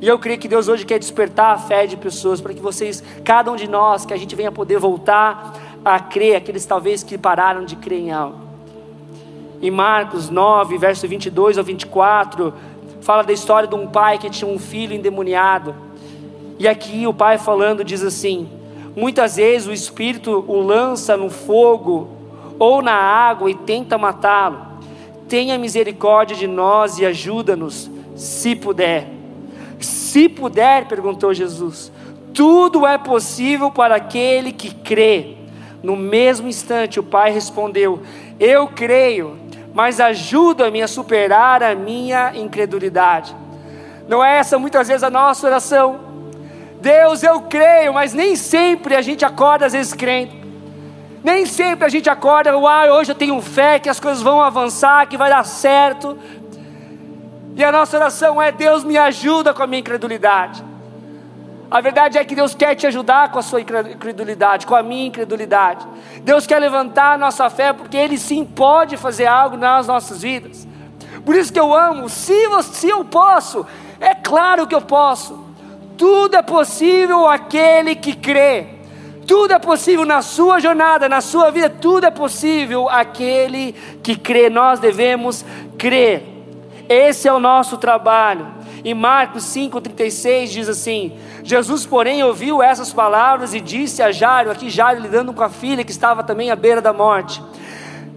E 0.00 0.08
eu 0.08 0.18
creio 0.18 0.38
que 0.38 0.48
Deus 0.48 0.68
hoje 0.68 0.84
quer 0.84 0.98
despertar 0.98 1.54
a 1.54 1.58
fé 1.58 1.86
de 1.86 1.96
pessoas 1.96 2.40
para 2.40 2.52
que 2.52 2.60
vocês, 2.60 3.02
cada 3.24 3.50
um 3.52 3.56
de 3.56 3.68
nós, 3.68 4.04
que 4.04 4.12
a 4.12 4.16
gente 4.16 4.34
venha 4.34 4.50
poder 4.50 4.78
voltar 4.78 5.54
a 5.84 6.00
crer, 6.00 6.36
aqueles 6.36 6.66
talvez 6.66 7.02
que 7.02 7.16
pararam 7.16 7.64
de 7.64 7.76
crer 7.76 8.00
em 8.00 8.10
algo. 8.10 8.45
Em 9.62 9.70
Marcos 9.70 10.28
9, 10.28 10.76
verso 10.76 11.08
22 11.08 11.56
ao 11.56 11.64
24, 11.64 12.52
fala 13.00 13.22
da 13.22 13.32
história 13.32 13.66
de 13.68 13.74
um 13.74 13.86
pai 13.86 14.18
que 14.18 14.28
tinha 14.28 14.50
um 14.50 14.58
filho 14.58 14.94
endemoniado. 14.94 15.74
E 16.58 16.68
aqui 16.68 17.06
o 17.06 17.14
pai 17.14 17.38
falando 17.38 17.82
diz 17.82 18.02
assim: 18.02 18.48
Muitas 18.94 19.36
vezes 19.36 19.66
o 19.66 19.72
espírito 19.72 20.44
o 20.46 20.60
lança 20.60 21.16
no 21.16 21.30
fogo 21.30 22.08
ou 22.58 22.82
na 22.82 22.94
água 22.94 23.50
e 23.50 23.54
tenta 23.54 23.96
matá-lo. 23.96 24.58
Tenha 25.28 25.58
misericórdia 25.58 26.36
de 26.36 26.46
nós 26.46 26.98
e 26.98 27.06
ajuda-nos, 27.06 27.90
se 28.14 28.54
puder. 28.54 29.08
Se 29.80 30.28
puder, 30.28 30.86
perguntou 30.86 31.34
Jesus, 31.34 31.92
tudo 32.32 32.86
é 32.86 32.96
possível 32.96 33.70
para 33.70 33.96
aquele 33.96 34.52
que 34.52 34.74
crê. 34.74 35.34
No 35.82 35.96
mesmo 35.96 36.48
instante, 36.48 36.98
o 36.98 37.02
pai 37.02 37.30
respondeu: 37.30 38.00
Eu 38.38 38.68
creio 38.68 39.45
mas 39.76 40.00
ajuda-me 40.00 40.80
a 40.80 40.88
superar 40.88 41.62
a 41.62 41.74
minha 41.74 42.32
incredulidade. 42.34 43.36
Não 44.08 44.24
é 44.24 44.38
essa 44.38 44.58
muitas 44.58 44.88
vezes 44.88 45.02
a 45.02 45.10
nossa 45.10 45.46
oração? 45.46 46.00
Deus, 46.80 47.22
eu 47.22 47.42
creio, 47.42 47.92
mas 47.92 48.14
nem 48.14 48.36
sempre 48.36 48.96
a 48.96 49.02
gente 49.02 49.22
acorda 49.22 49.66
às 49.66 49.74
vezes 49.74 49.92
crendo. 49.92 50.32
Nem 51.22 51.44
sempre 51.44 51.84
a 51.84 51.90
gente 51.90 52.08
acorda, 52.08 52.56
uai, 52.56 52.90
hoje 52.90 53.12
eu 53.12 53.14
tenho 53.14 53.38
fé 53.42 53.78
que 53.78 53.90
as 53.90 54.00
coisas 54.00 54.22
vão 54.22 54.40
avançar, 54.40 55.06
que 55.08 55.18
vai 55.18 55.28
dar 55.28 55.44
certo. 55.44 56.18
E 57.54 57.62
a 57.62 57.70
nossa 57.70 57.98
oração 57.98 58.40
é: 58.40 58.50
Deus 58.50 58.82
me 58.82 58.96
ajuda 58.96 59.52
com 59.52 59.62
a 59.62 59.66
minha 59.66 59.80
incredulidade. 59.80 60.64
A 61.70 61.80
verdade 61.80 62.16
é 62.16 62.24
que 62.24 62.34
Deus 62.34 62.54
quer 62.54 62.74
te 62.76 62.86
ajudar 62.86 63.30
com 63.30 63.38
a 63.38 63.42
sua 63.42 63.60
incredulidade, 63.60 64.66
com 64.66 64.74
a 64.74 64.82
minha 64.82 65.06
incredulidade. 65.06 65.86
Deus 66.22 66.46
quer 66.46 66.60
levantar 66.60 67.14
a 67.14 67.18
nossa 67.18 67.50
fé, 67.50 67.72
porque 67.72 67.96
Ele 67.96 68.18
sim 68.18 68.44
pode 68.44 68.96
fazer 68.96 69.26
algo 69.26 69.56
nas 69.56 69.86
nossas 69.86 70.22
vidas. 70.22 70.66
Por 71.24 71.34
isso 71.34 71.52
que 71.52 71.58
eu 71.58 71.74
amo, 71.74 72.08
se, 72.08 72.34
se 72.62 72.88
eu 72.88 73.04
posso, 73.04 73.66
é 74.00 74.14
claro 74.14 74.66
que 74.66 74.74
eu 74.74 74.80
posso. 74.80 75.44
Tudo 75.98 76.36
é 76.36 76.42
possível 76.42 77.28
aquele 77.28 77.96
que 77.96 78.14
crê. 78.14 78.68
Tudo 79.26 79.52
é 79.52 79.58
possível 79.58 80.04
na 80.04 80.22
sua 80.22 80.60
jornada, 80.60 81.08
na 81.08 81.20
sua 81.20 81.50
vida, 81.50 81.68
tudo 81.68 82.06
é 82.06 82.10
possível 82.12 82.88
aquele 82.88 83.72
que 84.04 84.14
crê. 84.14 84.48
Nós 84.48 84.78
devemos 84.78 85.44
crer. 85.76 86.22
Esse 86.88 87.26
é 87.26 87.32
o 87.32 87.40
nosso 87.40 87.76
trabalho. 87.76 88.46
Em 88.84 88.94
Marcos 88.94 89.42
5,36 89.44 90.46
diz 90.46 90.68
assim: 90.68 91.18
Jesus, 91.46 91.86
porém, 91.86 92.24
ouviu 92.24 92.60
essas 92.60 92.92
palavras 92.92 93.54
e 93.54 93.60
disse 93.60 94.02
a 94.02 94.10
Jairo, 94.10 94.50
aqui 94.50 94.68
Jairo 94.68 95.00
lidando 95.00 95.32
com 95.32 95.44
a 95.44 95.48
filha 95.48 95.84
que 95.84 95.92
estava 95.92 96.24
também 96.24 96.50
à 96.50 96.56
beira 96.56 96.82
da 96.82 96.92
morte: 96.92 97.40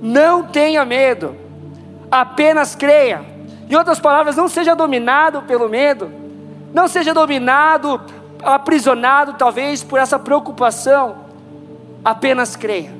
Não 0.01 0.41
tenha 0.41 0.83
medo, 0.83 1.37
apenas 2.09 2.73
creia. 2.73 3.23
Em 3.69 3.75
outras 3.75 3.99
palavras, 3.99 4.35
não 4.35 4.47
seja 4.47 4.75
dominado 4.75 5.43
pelo 5.43 5.69
medo, 5.69 6.11
não 6.73 6.87
seja 6.87 7.13
dominado, 7.13 8.01
aprisionado 8.41 9.33
talvez 9.33 9.83
por 9.83 9.99
essa 9.99 10.17
preocupação. 10.17 11.17
Apenas 12.03 12.55
creia, 12.55 12.91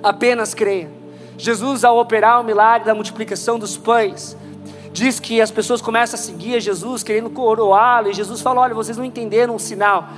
apenas 0.00 0.54
creia. 0.54 0.88
Jesus, 1.36 1.82
ao 1.82 1.98
operar 1.98 2.40
o 2.40 2.44
milagre 2.44 2.86
da 2.86 2.94
multiplicação 2.94 3.58
dos 3.58 3.76
pães, 3.76 4.36
diz 4.92 5.20
que 5.20 5.40
as 5.40 5.50
pessoas 5.50 5.80
começam 5.80 6.18
a 6.18 6.22
seguir 6.22 6.56
a 6.56 6.60
Jesus, 6.60 7.02
querendo 7.02 7.30
coroá-lo, 7.30 8.10
e 8.10 8.12
Jesus 8.12 8.40
fala: 8.40 8.60
Olha, 8.60 8.74
vocês 8.74 8.96
não 8.96 9.04
entenderam 9.04 9.54
o 9.54 9.60
sinal. 9.60 10.08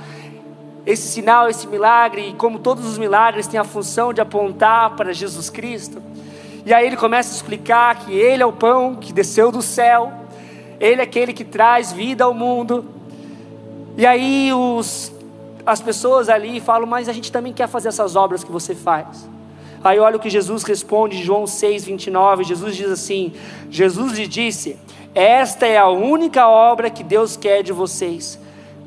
Esse 0.85 1.07
sinal, 1.07 1.47
esse 1.47 1.65
milagre, 1.65 2.35
como 2.37 2.59
todos 2.59 2.85
os 2.85 2.97
milagres, 2.97 3.47
tem 3.47 3.59
a 3.59 3.63
função 3.63 4.13
de 4.13 4.19
apontar 4.19 4.95
para 4.95 5.13
Jesus 5.13 5.49
Cristo. 5.49 6.01
E 6.65 6.73
aí 6.73 6.87
ele 6.87 6.97
começa 6.97 7.33
a 7.33 7.35
explicar 7.35 7.95
que 7.95 8.13
Ele 8.13 8.43
é 8.43 8.45
o 8.45 8.51
pão 8.51 8.95
que 8.95 9.13
desceu 9.13 9.51
do 9.51 9.61
céu, 9.61 10.11
Ele 10.79 11.01
é 11.01 11.03
aquele 11.03 11.33
que 11.33 11.43
traz 11.43 11.91
vida 11.91 12.23
ao 12.23 12.33
mundo. 12.33 12.85
E 13.97 14.05
aí 14.05 14.51
os, 14.51 15.11
as 15.65 15.81
pessoas 15.81 16.29
ali 16.29 16.59
falam: 16.59 16.87
Mas 16.87 17.07
a 17.07 17.13
gente 17.13 17.31
também 17.31 17.53
quer 17.53 17.67
fazer 17.67 17.89
essas 17.89 18.15
obras 18.15 18.43
que 18.43 18.51
você 18.51 18.75
faz. 18.75 19.29
Aí 19.83 19.99
olha 19.99 20.15
o 20.15 20.19
que 20.19 20.29
Jesus 20.29 20.63
responde, 20.63 21.21
João 21.21 21.45
6, 21.45 21.85
29. 21.85 22.43
Jesus 22.45 22.75
diz 22.75 22.89
assim: 22.89 23.33
Jesus 23.69 24.17
lhe 24.17 24.27
disse: 24.27 24.77
Esta 25.13 25.65
é 25.65 25.77
a 25.77 25.89
única 25.89 26.47
obra 26.47 26.89
que 26.89 27.03
Deus 27.03 27.35
quer 27.35 27.61
de 27.61 27.73
vocês. 27.73 28.39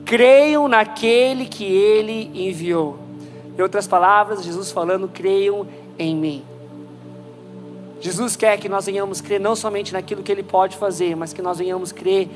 Creiam 0.04 0.68
naquele 0.68 1.46
que 1.46 1.64
Ele 1.64 2.30
enviou. 2.34 2.98
Em 3.58 3.60
outras 3.60 3.86
palavras, 3.86 4.42
Jesus 4.42 4.72
falando: 4.72 5.08
creiam 5.08 5.66
em 5.98 6.16
mim. 6.16 6.44
Jesus 8.00 8.36
quer 8.36 8.58
que 8.58 8.68
nós 8.68 8.86
venhamos 8.86 9.20
crer 9.20 9.40
não 9.40 9.56
somente 9.56 9.92
naquilo 9.92 10.22
que 10.22 10.32
Ele 10.32 10.42
pode 10.42 10.76
fazer, 10.76 11.14
mas 11.14 11.32
que 11.32 11.42
nós 11.42 11.58
venhamos 11.58 11.92
crer 11.92 12.28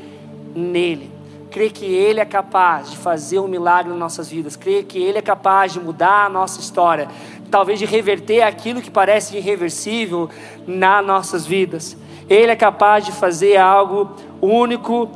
nele 0.55 1.20
crer 1.51 1.73
que 1.73 1.85
Ele 1.85 2.20
é 2.20 2.25
capaz 2.25 2.90
de 2.90 2.96
fazer 2.96 3.40
um 3.40 3.49
milagre 3.49 3.90
nas 3.90 3.99
nossas 3.99 4.29
vidas, 4.31 4.57
crer 4.57 4.85
que 4.85 4.99
Ele 4.99 5.18
é 5.18 5.23
capaz 5.23 5.73
de 5.73 5.81
mudar 5.81 6.27
a 6.27 6.29
nossa 6.29 6.61
história, 6.61 7.09
talvez 7.51 7.79
de 7.79 7.85
reverter 7.85 8.43
aquilo 8.43 8.81
que 8.81 8.91
parece 8.91 9.37
irreversível 9.37 10.31
nas 10.67 11.05
nossas 11.05 11.45
vidas. 11.45 11.97
Ele 12.29 12.53
é 12.53 12.57
capaz 12.57 13.05
de 13.05 13.13
fazer 13.13 13.57
algo 13.57 14.11
único 14.41 15.11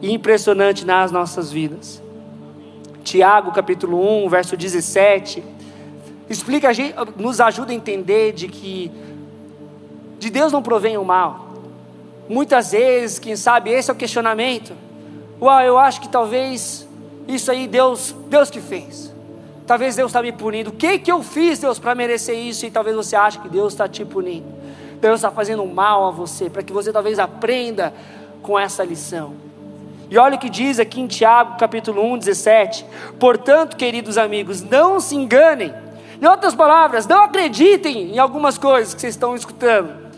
e 0.00 0.12
impressionante 0.12 0.84
nas 0.86 1.12
nossas 1.12 1.52
vidas. 1.52 2.02
Tiago 3.04 3.52
capítulo 3.52 4.24
1, 4.24 4.28
verso 4.28 4.56
17, 4.56 5.42
explica, 6.28 6.68
nos 7.16 7.40
ajuda 7.40 7.72
a 7.72 7.74
entender 7.74 8.32
de 8.32 8.48
que 8.48 8.90
de 10.18 10.30
Deus 10.30 10.52
não 10.52 10.62
provém 10.62 10.96
o 10.96 11.04
mal. 11.04 11.48
Muitas 12.28 12.72
vezes, 12.72 13.18
quem 13.18 13.36
sabe, 13.36 13.70
esse 13.70 13.90
é 13.90 13.92
o 13.92 13.96
questionamento. 13.96 14.74
Uau, 15.40 15.60
eu 15.62 15.78
acho 15.78 16.00
que 16.00 16.08
talvez 16.08 16.86
isso 17.26 17.50
aí 17.50 17.66
Deus, 17.66 18.14
Deus 18.28 18.50
que 18.50 18.60
fez. 18.60 19.14
Talvez 19.68 19.94
Deus 19.94 20.08
está 20.08 20.22
me 20.22 20.32
punindo. 20.32 20.70
O 20.70 20.72
que 20.72 20.98
que 20.98 21.12
eu 21.12 21.22
fiz, 21.22 21.58
Deus, 21.58 21.78
para 21.78 21.94
merecer 21.94 22.34
isso? 22.34 22.64
E 22.64 22.70
talvez 22.70 22.96
você 22.96 23.14
ache 23.14 23.38
que 23.38 23.50
Deus 23.50 23.74
está 23.74 23.86
te 23.86 24.02
punindo. 24.02 24.46
Deus 24.98 25.16
está 25.16 25.30
fazendo 25.30 25.66
mal 25.66 26.06
a 26.06 26.10
você, 26.10 26.48
para 26.48 26.62
que 26.62 26.72
você 26.72 26.90
talvez 26.90 27.18
aprenda 27.18 27.92
com 28.42 28.58
essa 28.58 28.82
lição. 28.82 29.34
E 30.08 30.16
olha 30.16 30.36
o 30.36 30.38
que 30.38 30.48
diz 30.48 30.78
aqui 30.78 31.02
em 31.02 31.06
Tiago, 31.06 31.58
capítulo 31.58 32.02
1, 32.14 32.16
17. 32.16 32.86
Portanto, 33.20 33.76
queridos 33.76 34.16
amigos, 34.16 34.62
não 34.62 34.98
se 35.00 35.14
enganem. 35.14 35.74
Em 36.18 36.26
outras 36.26 36.54
palavras, 36.54 37.06
não 37.06 37.24
acreditem 37.24 38.14
em 38.14 38.18
algumas 38.18 38.56
coisas 38.56 38.94
que 38.94 39.02
vocês 39.02 39.16
estão 39.16 39.36
escutando. 39.36 40.08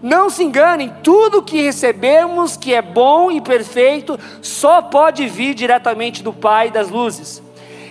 Não 0.00 0.30
se 0.30 0.42
enganem, 0.42 0.90
tudo 1.02 1.42
que 1.42 1.60
recebemos 1.60 2.56
que 2.56 2.72
é 2.72 2.80
bom 2.80 3.30
e 3.30 3.42
perfeito 3.42 4.18
só 4.40 4.80
pode 4.80 5.28
vir 5.28 5.54
diretamente 5.54 6.22
do 6.22 6.32
Pai 6.32 6.70
das 6.70 6.88
luzes. 6.88 7.43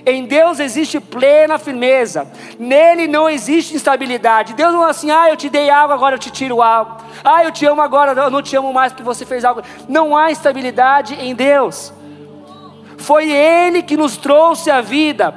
Em 0.06 0.26
Deus 0.26 0.60
existe 0.60 1.00
plena 1.00 1.58
firmeza, 1.58 2.28
nele 2.60 3.08
não 3.08 3.30
existe 3.30 3.74
instabilidade. 3.74 4.54
Deus 4.54 4.74
não 4.74 4.86
é 4.86 4.90
assim, 4.90 5.10
ah, 5.10 5.30
eu 5.30 5.38
te 5.38 5.50
dei 5.50 5.70
algo, 5.70 5.94
agora 5.94 6.16
eu 6.16 6.20
te 6.20 6.30
tiro 6.30 6.62
algo. 6.62 6.98
Ah, 7.24 7.44
eu 7.44 7.52
te 7.52 7.66
amo 7.66 7.82
agora, 7.82 8.12
eu 8.12 8.30
não 8.30 8.42
te 8.42 8.56
amo 8.56 8.74
mais 8.74 8.92
porque 8.92 9.04
você 9.04 9.26
fez 9.26 9.46
algo. 9.46 9.62
Não 9.88 10.16
há 10.16 10.30
instabilidade 10.30 11.16
em 11.16 11.34
Deus. 11.34 11.94
Foi 12.98 13.32
Ele 13.32 13.82
que 13.82 13.96
nos 13.96 14.18
trouxe 14.18 14.70
a 14.70 14.82
vida 14.82 15.34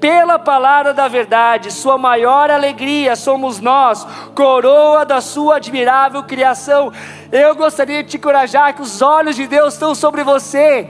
pela 0.00 0.38
palavra 0.38 0.92
da 0.92 1.08
verdade, 1.08 1.72
sua 1.72 1.96
maior 1.98 2.50
alegria 2.50 3.16
somos 3.16 3.60
nós, 3.60 4.06
coroa 4.34 5.04
da 5.04 5.20
sua 5.20 5.56
admirável 5.56 6.22
criação. 6.22 6.92
Eu 7.32 7.54
gostaria 7.54 8.02
de 8.02 8.10
te 8.10 8.16
encorajar 8.16 8.74
que 8.74 8.82
os 8.82 9.02
olhos 9.02 9.36
de 9.36 9.46
Deus 9.46 9.74
estão 9.74 9.94
sobre 9.94 10.22
você. 10.22 10.88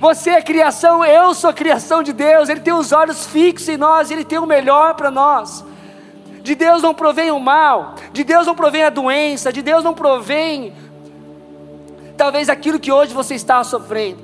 Você 0.00 0.30
é 0.30 0.42
criação, 0.42 1.04
eu 1.04 1.34
sou 1.34 1.52
criação 1.52 2.02
de 2.02 2.12
Deus. 2.12 2.48
Ele 2.48 2.60
tem 2.60 2.72
os 2.72 2.92
olhos 2.92 3.26
fixos 3.26 3.68
em 3.68 3.76
nós, 3.76 4.10
ele 4.10 4.24
tem 4.24 4.38
o 4.38 4.46
melhor 4.46 4.94
para 4.94 5.10
nós. 5.10 5.64
De 6.42 6.54
Deus 6.54 6.82
não 6.82 6.94
provém 6.94 7.30
o 7.30 7.40
mal, 7.40 7.94
de 8.12 8.22
Deus 8.22 8.46
não 8.46 8.54
provém 8.54 8.84
a 8.84 8.90
doença, 8.90 9.52
de 9.52 9.60
Deus 9.60 9.82
não 9.82 9.92
provém 9.92 10.72
talvez 12.16 12.48
aquilo 12.48 12.80
que 12.80 12.90
hoje 12.90 13.12
você 13.12 13.34
está 13.34 13.62
sofrendo. 13.64 14.20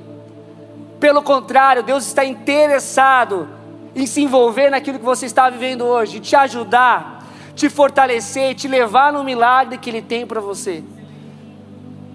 Pelo 1.00 1.22
contrário, 1.22 1.82
Deus 1.82 2.06
está 2.06 2.24
interessado 2.24 3.48
em 3.94 4.06
se 4.06 4.22
envolver 4.22 4.70
naquilo 4.70 4.98
que 4.98 5.04
você 5.04 5.26
está 5.26 5.50
vivendo 5.50 5.84
hoje, 5.84 6.20
te 6.20 6.34
ajudar, 6.34 7.24
te 7.54 7.68
fortalecer, 7.68 8.54
te 8.54 8.66
levar 8.66 9.12
no 9.12 9.22
milagre 9.22 9.78
que 9.78 9.90
Ele 9.90 10.02
tem 10.02 10.26
para 10.26 10.40
você. 10.40 10.82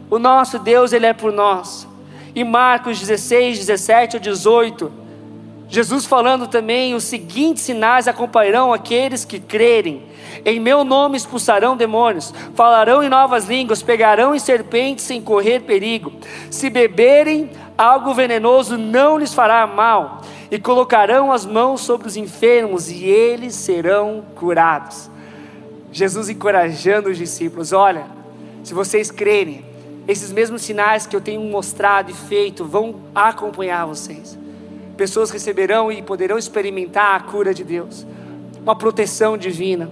O 0.09 0.17
nosso 0.17 0.59
Deus, 0.59 0.91
Ele 0.91 1.05
é 1.05 1.13
por 1.13 1.31
nós. 1.31 1.88
E 2.39 2.43
Marcos 2.45 3.01
16, 3.01 3.57
17 3.57 4.15
a 4.15 4.19
18, 4.21 4.89
Jesus 5.67 6.05
falando 6.05 6.47
também: 6.47 6.95
os 6.95 7.03
seguintes 7.03 7.63
sinais 7.63 8.07
acompanharão 8.07 8.71
aqueles 8.71 9.25
que 9.25 9.41
crerem. 9.41 10.03
Em 10.45 10.57
meu 10.57 10.85
nome 10.85 11.17
expulsarão 11.17 11.75
demônios, 11.75 12.33
falarão 12.55 13.03
em 13.03 13.09
novas 13.09 13.43
línguas, 13.43 13.83
pegarão 13.83 14.33
em 14.33 14.39
serpentes 14.39 15.03
sem 15.03 15.21
correr 15.21 15.63
perigo. 15.63 16.13
Se 16.49 16.69
beberem 16.69 17.49
algo 17.77 18.13
venenoso, 18.13 18.77
não 18.77 19.17
lhes 19.17 19.33
fará 19.33 19.67
mal 19.67 20.21
e 20.49 20.57
colocarão 20.57 21.33
as 21.33 21.45
mãos 21.45 21.81
sobre 21.81 22.07
os 22.07 22.15
enfermos 22.15 22.89
e 22.89 23.03
eles 23.03 23.53
serão 23.53 24.23
curados. 24.33 25.11
Jesus 25.91 26.29
encorajando 26.29 27.09
os 27.09 27.17
discípulos: 27.17 27.73
olha, 27.73 28.05
se 28.63 28.73
vocês 28.73 29.11
crerem, 29.11 29.65
esses 30.11 30.31
mesmos 30.31 30.61
sinais 30.61 31.05
que 31.05 31.15
eu 31.15 31.21
tenho 31.21 31.41
mostrado 31.41 32.11
e 32.11 32.13
feito 32.13 32.65
vão 32.65 32.95
acompanhar 33.13 33.85
vocês. 33.85 34.37
Pessoas 34.97 35.29
receberão 35.29 35.91
e 35.91 36.01
poderão 36.01 36.37
experimentar 36.37 37.15
a 37.15 37.19
cura 37.19 37.53
de 37.53 37.63
Deus, 37.63 38.05
uma 38.61 38.75
proteção 38.75 39.37
divina. 39.37 39.89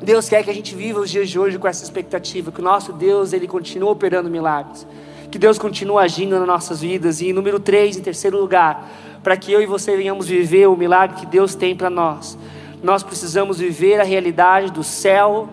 Deus 0.00 0.28
quer 0.28 0.44
que 0.44 0.50
a 0.50 0.54
gente 0.54 0.74
viva 0.74 1.00
os 1.00 1.10
dias 1.10 1.28
de 1.28 1.38
hoje 1.38 1.58
com 1.58 1.66
essa 1.66 1.82
expectativa, 1.82 2.52
que 2.52 2.60
o 2.60 2.64
nosso 2.64 2.92
Deus 2.92 3.32
ele 3.32 3.48
continua 3.48 3.90
operando 3.90 4.30
milagres 4.30 4.86
que 5.30 5.38
Deus 5.38 5.58
continue 5.58 6.02
agindo 6.02 6.38
nas 6.38 6.46
nossas 6.46 6.80
vidas. 6.80 7.20
E 7.20 7.32
número 7.32 7.60
três, 7.60 7.96
em 7.96 8.00
terceiro 8.00 8.38
lugar, 8.38 8.88
para 9.22 9.36
que 9.36 9.52
eu 9.52 9.60
e 9.60 9.66
você 9.66 9.96
venhamos 9.96 10.26
viver 10.26 10.66
o 10.66 10.76
milagre 10.76 11.20
que 11.20 11.26
Deus 11.26 11.54
tem 11.54 11.76
para 11.76 11.90
nós, 11.90 12.38
nós 12.82 13.02
precisamos 13.02 13.58
viver 13.58 14.00
a 14.00 14.04
realidade 14.04 14.72
do 14.72 14.84
céu 14.84 15.48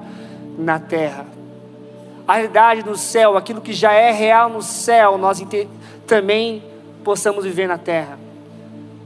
na 0.57 0.79
terra. 0.79 1.34
A 2.27 2.33
realidade 2.35 2.81
do 2.81 2.97
céu, 2.97 3.37
aquilo 3.37 3.61
que 3.61 3.73
já 3.73 3.93
é 3.93 4.11
real 4.11 4.49
no 4.49 4.61
céu, 4.61 5.17
nós 5.17 5.41
também 6.07 6.63
possamos 7.03 7.43
viver 7.43 7.67
na 7.67 7.77
terra. 7.77 8.17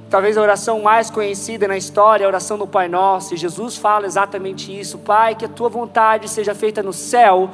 Talvez 0.10 0.38
a 0.38 0.42
oração 0.42 0.82
mais 0.82 1.10
conhecida 1.10 1.68
na 1.68 1.78
história 1.78 2.24
é 2.24 2.26
a 2.26 2.30
oração 2.30 2.58
do 2.58 2.66
Pai 2.66 2.88
Nosso, 2.88 3.34
e 3.34 3.38
Jesus 3.38 3.78
fala 3.78 4.06
exatamente 4.06 4.78
isso: 4.78 4.98
Pai, 4.98 5.36
que 5.36 5.46
a 5.46 5.50
tua 5.50 5.70
vontade 5.70 6.28
seja 6.28 6.56
feita 6.56 6.82
no 6.82 6.94
céu, 6.94 7.50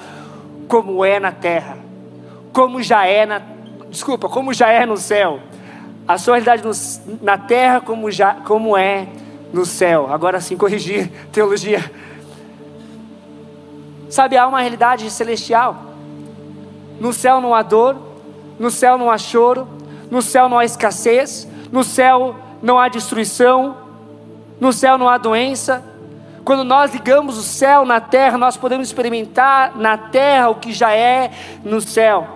como 0.68 1.04
é 1.04 1.20
na 1.20 1.32
terra 1.32 1.86
como 2.56 2.82
já 2.82 3.06
é 3.06 3.26
na 3.26 3.42
desculpa, 3.90 4.30
como 4.30 4.54
já 4.54 4.70
é 4.70 4.86
no 4.86 4.96
céu. 4.96 5.42
A 6.08 6.18
sua 6.18 6.36
realidade 6.36 6.64
no, 6.64 6.72
na 7.22 7.38
terra 7.38 7.82
como 7.82 8.10
já 8.10 8.34
como 8.34 8.78
é 8.78 9.08
no 9.52 9.66
céu. 9.66 10.08
Agora 10.10 10.40
sim 10.40 10.56
corrigir 10.56 11.12
teologia. 11.34 11.84
Sabe, 14.10 14.38
há 14.38 14.48
uma 14.48 14.62
realidade 14.62 15.10
celestial. 15.10 15.76
No 17.00 17.12
céu 17.12 17.42
não 17.42 17.54
há 17.54 17.62
dor, 17.62 17.98
no 18.60 18.72
céu 18.72 18.98
não 18.98 19.10
há 19.10 19.18
choro, 19.18 19.68
no 20.10 20.22
céu 20.22 20.48
não 20.48 20.60
há 20.60 20.66
escassez, 20.66 21.48
no 21.72 21.84
céu 21.84 22.36
não 22.62 22.80
há 22.80 22.88
destruição, 22.88 23.78
no 24.60 24.72
céu 24.72 24.98
não 24.98 25.10
há 25.10 25.18
doença. 25.18 25.84
Quando 26.44 26.64
nós 26.64 26.94
ligamos 26.94 27.38
o 27.38 27.44
céu 27.44 27.86
na 27.86 28.00
terra, 28.00 28.38
nós 28.38 28.56
podemos 28.56 28.88
experimentar 28.88 29.76
na 29.76 29.98
terra 29.98 30.50
o 30.50 30.56
que 30.56 30.72
já 30.72 30.94
é 30.94 31.32
no 31.64 31.82
céu. 31.82 32.28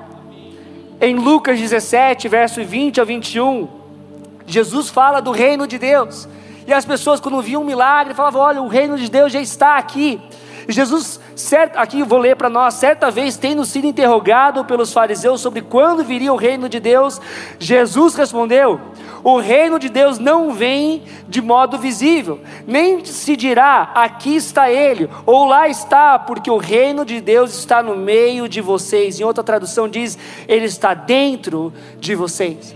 Em 0.99 1.15
Lucas 1.15 1.59
17, 1.59 2.27
verso 2.27 2.63
20 2.63 2.99
ao 2.99 3.05
21, 3.05 3.69
Jesus 4.45 4.89
fala 4.89 5.21
do 5.21 5.31
reino 5.31 5.67
de 5.67 5.77
Deus. 5.77 6.27
e 6.67 6.73
as 6.73 6.85
pessoas, 6.85 7.19
quando 7.19 7.41
viam 7.41 7.61
um 7.61 7.65
milagre, 7.65 8.13
falavam: 8.13 8.41
Olha, 8.41 8.61
o 8.61 8.67
reino 8.67 8.97
de 8.97 9.09
Deus 9.09 9.31
já 9.31 9.39
está 9.39 9.77
aqui. 9.77 10.19
Jesus, 10.71 11.19
certo, 11.35 11.77
aqui 11.77 12.03
vou 12.03 12.19
ler 12.19 12.35
para 12.35 12.49
nós, 12.49 12.75
certa 12.75 13.09
vez 13.09 13.35
tendo 13.35 13.65
sido 13.65 13.87
interrogado 13.87 14.63
pelos 14.65 14.93
fariseus 14.93 15.41
sobre 15.41 15.61
quando 15.61 16.03
viria 16.03 16.31
o 16.31 16.35
reino 16.37 16.69
de 16.69 16.79
Deus, 16.79 17.19
Jesus 17.57 18.13
respondeu: 18.13 18.79
O 19.23 19.39
reino 19.39 19.79
de 19.79 19.89
Deus 19.89 20.19
não 20.19 20.53
vem 20.53 21.03
de 21.27 21.41
modo 21.41 21.77
visível, 21.77 22.39
nem 22.67 23.03
se 23.03 23.35
dirá 23.35 23.91
aqui 23.95 24.35
está 24.35 24.69
ele, 24.69 25.09
ou 25.25 25.45
lá 25.45 25.67
está, 25.67 26.19
porque 26.19 26.51
o 26.51 26.57
reino 26.57 27.03
de 27.03 27.19
Deus 27.19 27.57
está 27.57 27.81
no 27.81 27.95
meio 27.95 28.47
de 28.47 28.61
vocês. 28.61 29.19
Em 29.19 29.23
outra 29.23 29.43
tradução 29.43 29.89
diz: 29.89 30.17
Ele 30.47 30.65
está 30.65 30.93
dentro 30.93 31.73
de 31.99 32.13
vocês. 32.13 32.75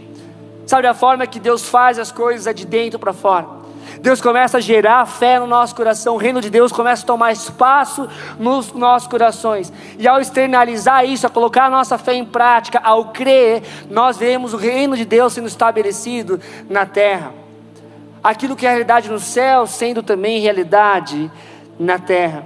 Sabe 0.65 0.88
a 0.88 0.93
forma 0.93 1.27
que 1.27 1.39
Deus 1.39 1.67
faz 1.67 1.99
as 1.99 2.12
coisas 2.12 2.47
é 2.47 2.53
de 2.53 2.65
dentro 2.65 2.97
para 2.97 3.13
fora. 3.13 3.62
Deus 4.04 4.20
começa 4.20 4.58
a 4.58 4.60
gerar 4.60 5.06
fé 5.06 5.39
no 5.39 5.48
nosso 5.48 5.74
coração, 5.74 6.16
o 6.16 6.18
reino 6.18 6.42
de 6.42 6.50
Deus 6.50 6.74
começa 6.74 7.04
a 7.04 7.06
tomar 7.06 7.32
espaço 7.32 8.06
nos 8.38 8.74
nossos 8.74 9.08
corações. 9.08 9.72
E 9.98 10.06
ao 10.06 10.20
externalizar 10.20 11.06
isso, 11.06 11.26
a 11.26 11.30
colocar 11.30 11.68
a 11.68 11.70
nossa 11.70 11.98
fé 11.98 12.13
em 12.13 12.26
prática, 12.26 12.82
ao 12.84 13.13
crer, 13.13 13.63
nós 13.89 14.18
vemos 14.18 14.54
o 14.54 14.58
reino 14.58 14.98
de 14.98 15.06
Deus 15.06 15.32
sendo 15.32 15.48
estabelecido 15.48 16.38
na 16.70 16.86
terra. 16.86 17.32
Aquilo 18.22 18.58
que 18.58 18.66
é 18.66 18.70
realidade 18.72 19.10
no 19.10 19.20
céu, 19.20 19.66
sendo 19.66 20.04
também 20.04 20.42
realidade 20.42 21.32
na 21.80 21.98
terra. 21.98 22.44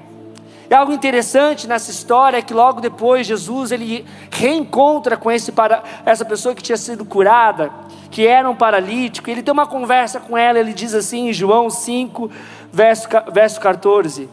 É 0.69 0.75
algo 0.75 0.93
interessante 0.93 1.65
nessa 1.65 1.89
história 1.89 2.37
é 2.37 2.41
que 2.43 2.53
logo 2.53 2.81
depois 2.81 3.25
Jesus 3.25 3.71
ele 3.71 4.05
reencontra 4.29 5.17
com 5.17 5.31
esse 5.31 5.51
para 5.51 5.81
essa 6.05 6.23
pessoa 6.23 6.53
que 6.53 6.61
tinha 6.61 6.77
sido 6.77 7.03
curada 7.03 7.71
que 8.09 8.25
era 8.25 8.49
um 8.49 8.55
paralítico, 8.55 9.29
ele 9.29 9.43
tem 9.43 9.51
uma 9.51 9.67
conversa 9.67 10.19
com 10.19 10.37
ela, 10.37 10.59
ele 10.59 10.73
diz 10.73 10.93
assim 10.93 11.29
em 11.29 11.33
João 11.33 11.69
5, 11.69 12.31
verso, 12.71 13.07
verso 13.31 13.59
14. 13.59 14.29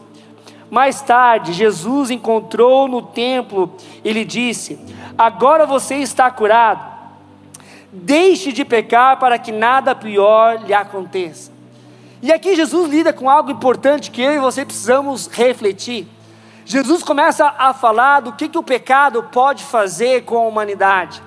Mais 0.69 1.01
tarde, 1.01 1.53
Jesus 1.53 2.09
encontrou 2.09 2.87
no 2.87 3.01
templo 3.01 3.75
e 4.03 4.11
lhe 4.11 4.25
disse: 4.25 4.79
Agora 5.17 5.65
você 5.65 5.95
está 5.95 6.29
curado, 6.31 6.83
deixe 7.91 8.51
de 8.51 8.65
pecar 8.65 9.17
para 9.19 9.37
que 9.37 9.51
nada 9.51 9.93
pior 9.93 10.63
lhe 10.65 10.73
aconteça. 10.73 11.51
E 12.21 12.31
aqui 12.31 12.55
Jesus 12.55 12.89
lida 12.89 13.13
com 13.13 13.29
algo 13.29 13.51
importante 13.51 14.09
que 14.09 14.21
eu 14.21 14.33
e 14.33 14.39
você 14.39 14.65
precisamos 14.65 15.27
refletir. 15.27 16.07
Jesus 16.65 17.03
começa 17.03 17.53
a 17.57 17.73
falar 17.73 18.21
do 18.21 18.33
que, 18.33 18.49
que 18.49 18.57
o 18.57 18.63
pecado 18.63 19.21
pode 19.31 19.63
fazer 19.63 20.23
com 20.23 20.37
a 20.37 20.47
humanidade. 20.47 21.21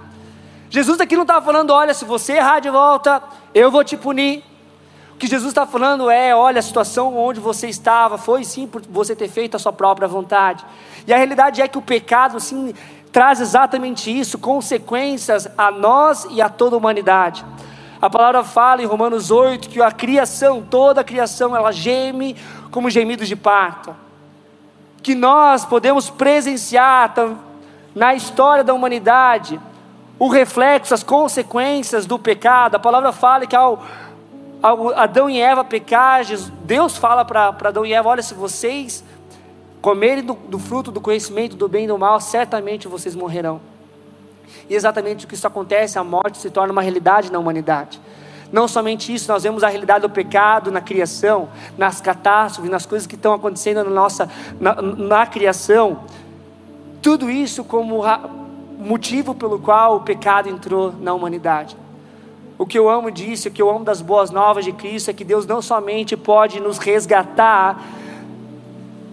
Jesus 0.70 1.00
aqui 1.00 1.16
não 1.16 1.22
estava 1.22 1.44
falando, 1.44 1.70
olha, 1.70 1.94
se 1.94 2.04
você 2.04 2.34
errar 2.34 2.60
de 2.60 2.68
volta, 2.68 3.22
eu 3.54 3.70
vou 3.70 3.82
te 3.82 3.96
punir. 3.96 4.44
O 5.14 5.18
que 5.18 5.26
Jesus 5.26 5.50
está 5.50 5.66
falando 5.66 6.10
é, 6.10 6.34
olha, 6.34 6.58
a 6.58 6.62
situação 6.62 7.16
onde 7.16 7.40
você 7.40 7.68
estava 7.68 8.18
foi 8.18 8.44
sim 8.44 8.66
por 8.66 8.82
você 8.82 9.16
ter 9.16 9.28
feito 9.28 9.56
a 9.56 9.58
sua 9.58 9.72
própria 9.72 10.06
vontade. 10.06 10.64
E 11.06 11.12
a 11.12 11.16
realidade 11.16 11.60
é 11.62 11.66
que 11.66 11.78
o 11.78 11.82
pecado 11.82 12.38
sim 12.38 12.74
traz 13.10 13.40
exatamente 13.40 14.16
isso, 14.16 14.38
consequências 14.38 15.48
a 15.56 15.70
nós 15.70 16.26
e 16.30 16.42
a 16.42 16.48
toda 16.48 16.76
a 16.76 16.78
humanidade. 16.78 17.44
A 18.00 18.08
palavra 18.08 18.44
fala 18.44 18.80
em 18.82 18.86
Romanos 18.86 19.30
8 19.30 19.68
que 19.68 19.82
a 19.82 19.90
criação, 19.90 20.62
toda 20.62 21.00
a 21.00 21.04
criação, 21.04 21.56
ela 21.56 21.72
geme 21.72 22.36
como 22.70 22.90
gemidos 22.90 23.26
de 23.26 23.34
parto. 23.34 23.96
Que 25.02 25.14
nós 25.14 25.64
podemos 25.64 26.10
presenciar 26.10 27.12
na 27.94 28.14
história 28.14 28.62
da 28.62 28.72
humanidade 28.72 29.58
o 30.18 30.28
reflexo, 30.28 30.92
as 30.92 31.02
consequências 31.02 32.04
do 32.04 32.18
pecado. 32.18 32.74
A 32.74 32.78
palavra 32.78 33.12
fala 33.12 33.46
que 33.46 33.54
ao, 33.54 33.82
ao 34.62 34.98
Adão 34.98 35.30
e 35.30 35.40
Eva 35.40 35.64
pecar, 35.64 36.24
Deus 36.64 36.96
fala 36.96 37.24
para 37.24 37.48
Adão 37.48 37.86
e 37.86 37.92
Eva: 37.92 38.08
olha, 38.08 38.22
se 38.22 38.34
vocês 38.34 39.04
comerem 39.80 40.24
do, 40.24 40.34
do, 40.34 40.58
fruto 40.58 40.90
do 40.90 41.00
conhecimento 41.00 41.56
do 41.56 41.68
bem 41.68 41.84
e 41.84 41.88
do 41.88 41.96
mal, 41.96 42.20
certamente 42.20 42.88
vocês 42.88 43.14
morrerão. 43.14 43.60
E 44.68 44.74
exatamente 44.74 45.24
o 45.24 45.28
que 45.28 45.34
isso 45.34 45.46
acontece, 45.46 45.98
a 45.98 46.04
morte 46.04 46.38
se 46.38 46.50
torna 46.50 46.72
uma 46.72 46.82
realidade 46.82 47.30
na 47.30 47.38
humanidade. 47.38 48.00
Não 48.50 48.66
somente 48.66 49.12
isso, 49.14 49.30
nós 49.30 49.42
vemos 49.42 49.62
a 49.62 49.68
realidade 49.68 50.00
do 50.00 50.10
pecado 50.10 50.70
na 50.70 50.80
criação, 50.80 51.50
nas 51.76 52.00
catástrofes, 52.00 52.70
nas 52.70 52.86
coisas 52.86 53.06
que 53.06 53.14
estão 53.14 53.34
acontecendo 53.34 53.84
na 53.84 53.90
nossa 53.90 54.28
na, 54.58 54.74
na 54.80 55.26
criação. 55.26 56.00
Tudo 57.02 57.30
isso 57.30 57.62
como 57.62 58.02
motivo 58.78 59.34
pelo 59.34 59.58
qual 59.58 59.96
o 59.96 60.00
pecado 60.00 60.48
entrou 60.48 60.92
na 61.00 61.12
humanidade. 61.12 61.76
O 62.56 62.66
que 62.66 62.78
eu 62.78 62.88
amo 62.88 63.10
disso, 63.10 63.48
o 63.48 63.50
que 63.50 63.60
eu 63.60 63.68
amo 63.68 63.84
das 63.84 64.00
boas 64.00 64.30
novas 64.30 64.64
de 64.64 64.72
Cristo 64.72 65.10
é 65.10 65.12
que 65.12 65.24
Deus 65.24 65.46
não 65.46 65.60
somente 65.60 66.16
pode 66.16 66.60
nos 66.60 66.78
resgatar 66.78 67.82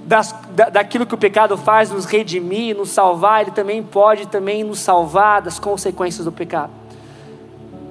das, 0.06 0.36
da, 0.52 0.70
daquilo 0.70 1.06
que 1.06 1.16
o 1.16 1.18
pecado 1.18 1.58
faz, 1.58 1.92
nos 1.92 2.06
redimir, 2.06 2.78
nos 2.78 2.90
salvar, 2.90 3.42
Ele 3.42 3.52
também 3.52 3.82
pode 3.82 4.28
também 4.28 4.64
nos 4.64 4.80
salvar 4.80 5.42
das 5.42 5.60
consequências 5.60 6.26
do 6.26 6.32
pecado 6.32 6.85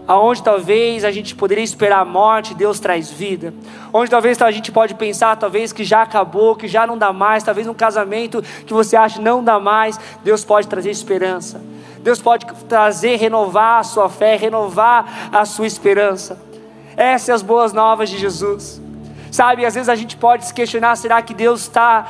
aonde 0.07 0.43
talvez 0.43 1.05
a 1.05 1.11
gente 1.11 1.35
poderia 1.35 1.65
esperar 1.65 2.01
a 2.01 2.05
morte, 2.05 2.55
Deus 2.55 2.79
traz 2.79 3.11
vida. 3.11 3.55
Onde 3.93 4.11
talvez 4.11 4.41
a 4.41 4.51
gente 4.51 4.71
pode 4.71 4.95
pensar, 4.95 5.37
talvez 5.37 5.73
que 5.73 5.85
já 5.85 6.03
acabou, 6.03 6.55
que 6.57 6.69
já 6.69 6.87
não 6.87 6.99
dá 6.99 7.13
mais, 7.13 7.43
talvez 7.43 7.67
um 7.67 7.75
casamento 7.75 8.43
que 8.67 8.73
você 8.73 8.97
acha 8.97 9.21
não 9.21 9.43
dá 9.43 9.59
mais, 9.59 9.99
Deus 10.23 10.45
pode 10.45 10.69
trazer 10.69 10.91
esperança. 10.91 11.61
Deus 12.01 12.21
pode 12.21 12.47
trazer, 12.69 13.17
renovar 13.17 13.81
a 13.81 13.83
sua 13.83 14.11
fé, 14.11 14.37
renovar 14.37 15.31
a 15.33 15.45
sua 15.47 15.67
esperança. 15.67 16.39
Essas 16.97 17.23
são 17.23 17.35
as 17.35 17.43
boas 17.43 17.73
novas 17.73 18.11
de 18.11 18.19
Jesus. 18.19 18.81
Sabe, 19.31 19.65
às 19.65 19.75
vezes 19.75 19.89
a 19.89 19.95
gente 19.95 20.17
pode 20.17 20.45
se 20.47 20.53
questionar: 20.53 20.97
será 20.97 21.23
que 21.23 21.33
Deus 21.33 21.63
está 21.63 22.07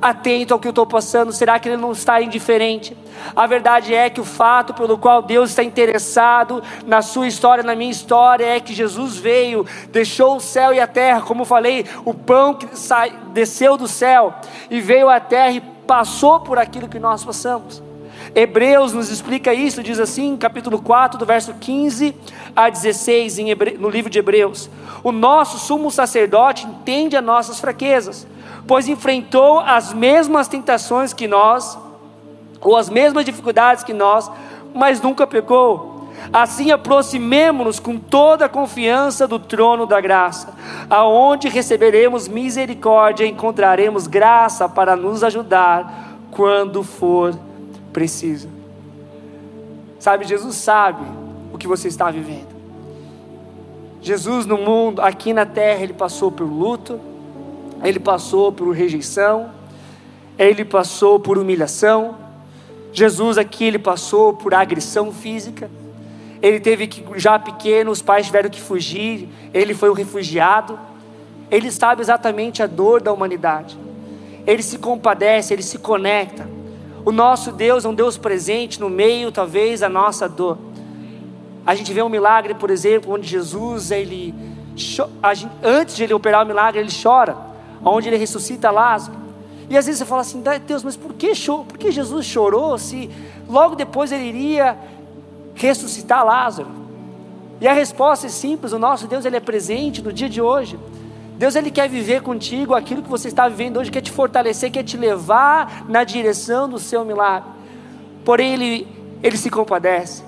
atento 0.00 0.54
ao 0.54 0.60
que 0.60 0.68
eu 0.68 0.70
estou 0.70 0.86
passando? 0.86 1.32
Será 1.32 1.58
que 1.58 1.68
Ele 1.68 1.76
não 1.76 1.92
está 1.92 2.20
indiferente? 2.22 2.96
A 3.34 3.46
verdade 3.46 3.94
é 3.94 4.08
que 4.08 4.20
o 4.20 4.24
fato 4.24 4.72
pelo 4.72 4.96
qual 4.96 5.22
Deus 5.22 5.50
está 5.50 5.62
interessado 5.62 6.62
na 6.86 7.02
sua 7.02 7.26
história, 7.26 7.64
na 7.64 7.74
minha 7.74 7.90
história, 7.90 8.44
é 8.44 8.60
que 8.60 8.72
Jesus 8.72 9.16
veio, 9.16 9.66
deixou 9.90 10.36
o 10.36 10.40
céu 10.40 10.72
e 10.72 10.80
a 10.80 10.86
terra, 10.86 11.22
como 11.22 11.44
falei, 11.44 11.84
o 12.04 12.14
pão 12.14 12.54
que 12.54 12.68
desceu 13.32 13.76
do 13.76 13.88
céu 13.88 14.34
e 14.70 14.80
veio 14.80 15.08
à 15.08 15.20
terra 15.20 15.52
e 15.52 15.60
passou 15.60 16.40
por 16.40 16.58
aquilo 16.58 16.88
que 16.88 16.98
nós 16.98 17.24
passamos. 17.24 17.82
Hebreus 18.34 18.92
nos 18.92 19.10
explica 19.10 19.54
isso, 19.54 19.82
diz 19.82 19.98
assim, 19.98 20.36
capítulo 20.36 20.80
4, 20.80 21.18
do 21.18 21.24
verso 21.24 21.54
15 21.54 22.14
a 22.54 22.68
16, 22.68 23.38
Hebre... 23.38 23.78
no 23.78 23.88
livro 23.88 24.10
de 24.10 24.18
Hebreus: 24.18 24.68
O 25.02 25.10
nosso 25.10 25.58
sumo 25.58 25.90
sacerdote 25.90 26.66
entende 26.66 27.16
as 27.16 27.24
nossas 27.24 27.58
fraquezas 27.58 28.26
pois 28.68 28.86
enfrentou 28.86 29.60
as 29.60 29.94
mesmas 29.94 30.46
tentações 30.46 31.14
que 31.14 31.26
nós, 31.26 31.76
ou 32.60 32.76
as 32.76 32.90
mesmas 32.90 33.24
dificuldades 33.24 33.82
que 33.82 33.94
nós, 33.94 34.30
mas 34.74 35.00
nunca 35.00 35.26
pecou. 35.26 36.10
Assim 36.30 36.70
aproximemo-nos 36.70 37.80
com 37.80 37.98
toda 37.98 38.44
a 38.44 38.48
confiança 38.48 39.26
do 39.26 39.38
trono 39.38 39.86
da 39.86 40.00
graça, 40.00 40.52
aonde 40.90 41.48
receberemos 41.48 42.28
misericórdia 42.28 43.24
e 43.24 43.30
encontraremos 43.30 44.06
graça 44.06 44.68
para 44.68 44.94
nos 44.94 45.24
ajudar 45.24 46.18
quando 46.30 46.82
for 46.82 47.34
preciso. 47.92 48.48
Sabe, 49.98 50.26
Jesus 50.26 50.56
sabe 50.56 51.04
o 51.52 51.56
que 51.56 51.66
você 51.66 51.88
está 51.88 52.10
vivendo. 52.10 52.58
Jesus 54.02 54.44
no 54.44 54.58
mundo, 54.58 55.00
aqui 55.00 55.32
na 55.32 55.46
terra, 55.46 55.82
ele 55.82 55.94
passou 55.94 56.30
por 56.30 56.44
luto, 56.44 57.00
ele 57.82 58.00
passou 58.00 58.50
por 58.50 58.70
rejeição, 58.72 59.50
ele 60.38 60.64
passou 60.64 61.20
por 61.20 61.38
humilhação. 61.38 62.16
Jesus 62.92 63.38
aqui 63.38 63.64
ele 63.64 63.78
passou 63.78 64.32
por 64.32 64.54
agressão 64.54 65.12
física. 65.12 65.70
Ele 66.40 66.60
teve 66.60 66.86
que 66.86 67.04
já 67.18 67.38
pequeno, 67.38 67.90
os 67.90 68.00
pais 68.00 68.26
tiveram 68.26 68.48
que 68.48 68.60
fugir, 68.60 69.28
ele 69.52 69.74
foi 69.74 69.90
um 69.90 69.94
refugiado. 69.94 70.78
Ele 71.50 71.70
sabe 71.70 72.02
exatamente 72.02 72.62
a 72.62 72.66
dor 72.66 73.00
da 73.00 73.12
humanidade. 73.12 73.78
Ele 74.46 74.62
se 74.62 74.78
compadece, 74.78 75.52
ele 75.52 75.62
se 75.62 75.78
conecta. 75.78 76.48
O 77.04 77.12
nosso 77.12 77.52
Deus 77.52 77.84
é 77.84 77.88
um 77.88 77.94
Deus 77.94 78.18
presente 78.18 78.80
no 78.80 78.90
meio, 78.90 79.32
talvez, 79.32 79.80
da 79.80 79.88
nossa 79.88 80.28
dor. 80.28 80.58
A 81.64 81.74
gente 81.74 81.92
vê 81.92 82.02
um 82.02 82.08
milagre, 82.08 82.54
por 82.54 82.70
exemplo, 82.70 83.12
onde 83.12 83.26
Jesus, 83.26 83.90
ele, 83.90 84.34
antes 85.62 85.96
de 85.96 86.04
ele 86.04 86.14
operar 86.14 86.44
o 86.44 86.46
milagre, 86.46 86.80
ele 86.80 86.90
chora 86.90 87.47
onde 87.84 88.08
ele 88.08 88.16
ressuscita 88.16 88.70
Lázaro. 88.70 89.16
E 89.70 89.76
às 89.76 89.86
vezes 89.86 89.98
você 89.98 90.04
fala 90.04 90.22
assim, 90.22 90.42
Deus, 90.66 90.82
mas 90.82 90.96
por 90.96 91.12
que, 91.12 91.32
por 91.46 91.78
que 91.78 91.90
Jesus 91.90 92.24
chorou 92.24 92.78
se 92.78 93.10
logo 93.48 93.76
depois 93.76 94.10
ele 94.12 94.24
iria 94.24 94.78
ressuscitar 95.54 96.24
Lázaro? 96.24 96.78
E 97.60 97.68
a 97.68 97.72
resposta 97.72 98.26
é 98.26 98.30
simples: 98.30 98.72
o 98.72 98.78
nosso 98.78 99.06
Deus 99.06 99.24
ele 99.24 99.36
é 99.36 99.40
presente 99.40 100.02
no 100.02 100.12
dia 100.12 100.28
de 100.28 100.40
hoje. 100.40 100.78
Deus 101.36 101.54
ele 101.54 101.70
quer 101.70 101.88
viver 101.88 102.22
contigo 102.22 102.74
aquilo 102.74 103.02
que 103.02 103.08
você 103.08 103.28
está 103.28 103.48
vivendo 103.48 103.76
hoje, 103.76 103.92
quer 103.92 104.00
te 104.00 104.10
fortalecer, 104.10 104.72
quer 104.72 104.82
te 104.82 104.96
levar 104.96 105.84
na 105.88 106.02
direção 106.02 106.68
do 106.68 106.80
seu 106.80 107.04
milagre. 107.04 107.48
Porém, 108.24 108.54
ele, 108.54 108.88
ele 109.22 109.36
se 109.36 109.48
compadece, 109.48 110.24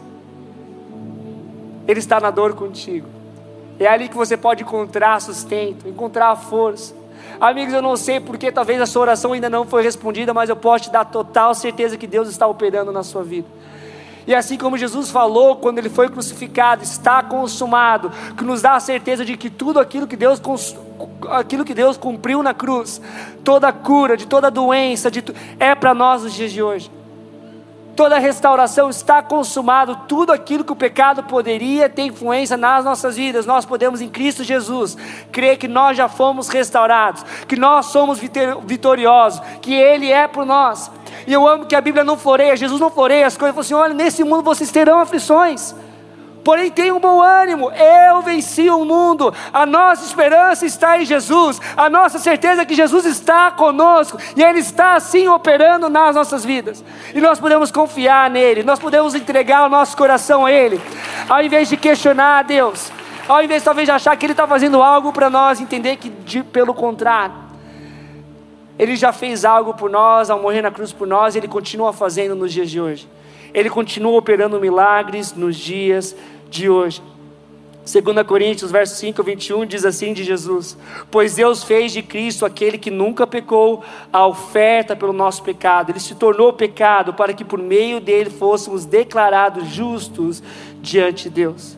ele 1.89 1.99
está 1.99 2.21
na 2.21 2.31
dor 2.31 2.55
contigo. 2.55 3.09
É 3.79 3.89
ali 3.89 4.09
que 4.09 4.17
você 4.17 4.37
pode 4.37 4.63
encontrar 4.63 5.21
sustento, 5.21 5.89
encontrar 5.89 6.37
força. 6.37 6.95
Amigos, 7.41 7.73
eu 7.73 7.81
não 7.81 7.97
sei 7.97 8.21
porque 8.21 8.53
talvez 8.53 8.79
a 8.83 8.87
sua 8.87 9.01
oração 9.01 9.33
ainda 9.33 9.49
não 9.49 9.65
foi 9.65 9.83
respondida, 9.83 10.35
mas 10.35 10.51
eu 10.51 10.57
posso 10.57 10.85
te 10.85 10.91
dar 10.91 11.07
total 11.07 11.55
certeza 11.55 11.97
que 11.97 12.07
Deus 12.07 12.29
está 12.29 12.47
operando 12.47 12.93
na 12.93 13.03
sua 13.03 13.23
vida. 13.23 13.49
E 14.27 14.35
assim 14.35 14.59
como 14.59 14.77
Jesus 14.77 15.11
falou 15.11 15.57
quando 15.57 15.79
ele 15.79 15.89
foi 15.89 16.11
crucificado, 16.11 16.83
está 16.83 17.23
consumado, 17.23 18.13
que 18.37 18.45
nos 18.45 18.61
dá 18.61 18.75
a 18.75 18.81
certeza 18.81 19.25
de 19.25 19.39
que 19.39 19.49
tudo 19.49 19.81
aquilo 19.81 20.07
que 20.07 20.17
Deus 20.17 20.39
aquilo 21.31 21.65
que 21.65 21.73
Deus 21.73 21.97
cumpriu 21.97 22.43
na 22.43 22.53
cruz, 22.53 23.01
toda 23.43 23.73
cura 23.73 24.19
de 24.19 24.27
toda 24.27 24.51
doença, 24.51 25.11
de, 25.11 25.25
é 25.59 25.75
para 25.75 25.95
nós 25.95 26.23
nos 26.23 26.35
dias 26.35 26.53
de 26.53 26.63
hoje 26.63 27.00
toda 28.01 28.19
restauração 28.19 28.89
está 28.89 29.23
consumado, 29.23 29.95
tudo 30.09 30.33
aquilo 30.33 30.65
que 30.65 30.73
o 30.73 30.77
pecado 30.77 31.23
poderia 31.25 31.87
ter 31.87 32.05
influência 32.05 32.57
nas 32.57 32.83
nossas 32.83 33.17
vidas, 33.17 33.45
nós 33.45 33.67
podemos 33.67 34.01
em 34.01 34.09
Cristo 34.09 34.43
Jesus 34.43 34.97
crer 35.31 35.59
que 35.59 35.69
nós 35.69 35.99
já 35.99 36.09
fomos 36.09 36.49
restaurados, 36.49 37.23
que 37.47 37.57
nós 37.57 37.87
somos 37.93 38.19
vitoriosos, 38.19 39.43
que 39.61 39.75
Ele 39.75 40.11
é 40.11 40.27
por 40.27 40.47
nós. 40.47 40.91
E 41.27 41.33
eu 41.35 41.47
amo 41.47 41.67
que 41.67 41.77
a 41.77 41.81
Bíblia 41.83 42.03
não 42.03 42.17
floreia, 42.17 42.57
Jesus 42.57 42.81
não 42.81 42.91
floreia 42.91 43.27
as 43.27 43.37
coisas, 43.37 43.55
falou 43.55 43.67
assim: 43.67 43.75
olha, 43.75 43.93
nesse 43.93 44.25
mundo 44.25 44.43
vocês 44.43 44.73
terão 44.73 44.99
aflições. 44.99 45.75
Porém, 46.43 46.71
tenha 46.71 46.95
um 46.95 47.01
bom 47.01 47.21
ânimo, 47.21 47.71
eu 47.73 48.23
venci 48.23 48.71
o 48.71 48.85
mundo. 48.85 49.33
A 49.53 49.67
nossa 49.67 50.05
esperança 50.05 50.65
está 50.65 51.01
em 51.01 51.05
Jesus, 51.05 51.61
a 51.77 51.91
nossa 51.91 52.19
certeza 52.19 52.63
é 52.63 52.65
que 52.65 52.75
Jesus 52.75 53.05
está 53.05 53.51
conosco 53.51 54.19
e 54.35 54.43
Ele 54.43 54.59
está 54.59 54.95
assim 54.95 55.29
operando 55.29 55.91
nas 55.91 56.15
nossas 56.15 56.45
vidas. 56.45 56.83
E 57.15 57.21
nós 57.21 57.39
podemos 57.39 57.71
confiar 57.71 58.31
nele, 58.31 58.63
nós 58.63 58.79
podemos 58.79 59.15
entregar 59.15 59.67
o 59.67 59.69
nosso 59.69 59.97
coração 59.97 60.47
a 60.47 60.53
Ele, 60.53 60.81
ao 61.29 61.43
invés 61.43 61.69
de 61.69 61.77
questionar 61.77 62.39
a 62.39 62.43
Deus, 62.43 62.91
ao 63.29 63.43
invés 63.43 63.63
talvez 63.63 63.87
de 63.87 63.93
achar 63.93 64.17
que 64.17 64.25
Ele 64.25 64.33
está 64.33 64.47
fazendo 64.47 64.83
algo 64.83 65.13
para 65.13 65.29
nós, 65.29 65.61
entender 65.61 65.97
que, 65.97 66.09
de, 66.09 66.43
pelo 66.43 66.73
contrário, 66.73 67.35
Ele 68.79 68.97
já 68.97 69.13
fez 69.13 69.45
algo 69.45 69.75
por 69.75 69.91
nós 69.91 70.31
ao 70.31 70.41
morrer 70.41 70.63
na 70.63 70.71
cruz 70.71 70.91
por 70.91 71.07
nós 71.07 71.35
e 71.35 71.39
Ele 71.39 71.49
continua 71.49 71.93
fazendo 71.93 72.35
nos 72.35 72.51
dias 72.51 72.71
de 72.71 72.81
hoje. 72.81 73.20
Ele 73.53 73.71
continua 73.71 74.19
operando 74.19 74.61
milagres 74.61 75.33
nos 75.33 75.57
dias 75.57 76.15
de 76.49 76.69
hoje. 76.69 77.03
2 77.85 78.27
Coríntios, 78.27 78.71
verso 78.71 78.95
5, 78.97 79.23
21 79.23 79.67
diz 79.67 79.85
assim 79.85 80.13
de 80.13 80.23
Jesus: 80.23 80.77
Pois 81.11 81.35
Deus 81.35 81.65
fez 81.65 81.93
de 81.93 82.03
Cristo 82.03 82.47
aquele 82.47 82.79
que 82.79 82.91
nunca 82.91 83.27
pecou 83.27 83.83
a 84.13 84.27
oferta 84.27 84.95
pelo 84.95 85.13
nosso 85.13 85.43
pecado. 85.43 85.91
Ele 85.91 85.99
se 85.99 86.15
tornou 86.15 86.53
pecado 86.53 87.15
para 87.15 87.33
que 87.33 87.45
por 87.45 87.59
meio 87.59 88.01
dele 88.01 88.31
fôssemos 88.31 88.85
declarados 88.85 89.69
justos 89.69 90.43
diante 90.81 91.25
de 91.25 91.31
Deus. 91.31 91.77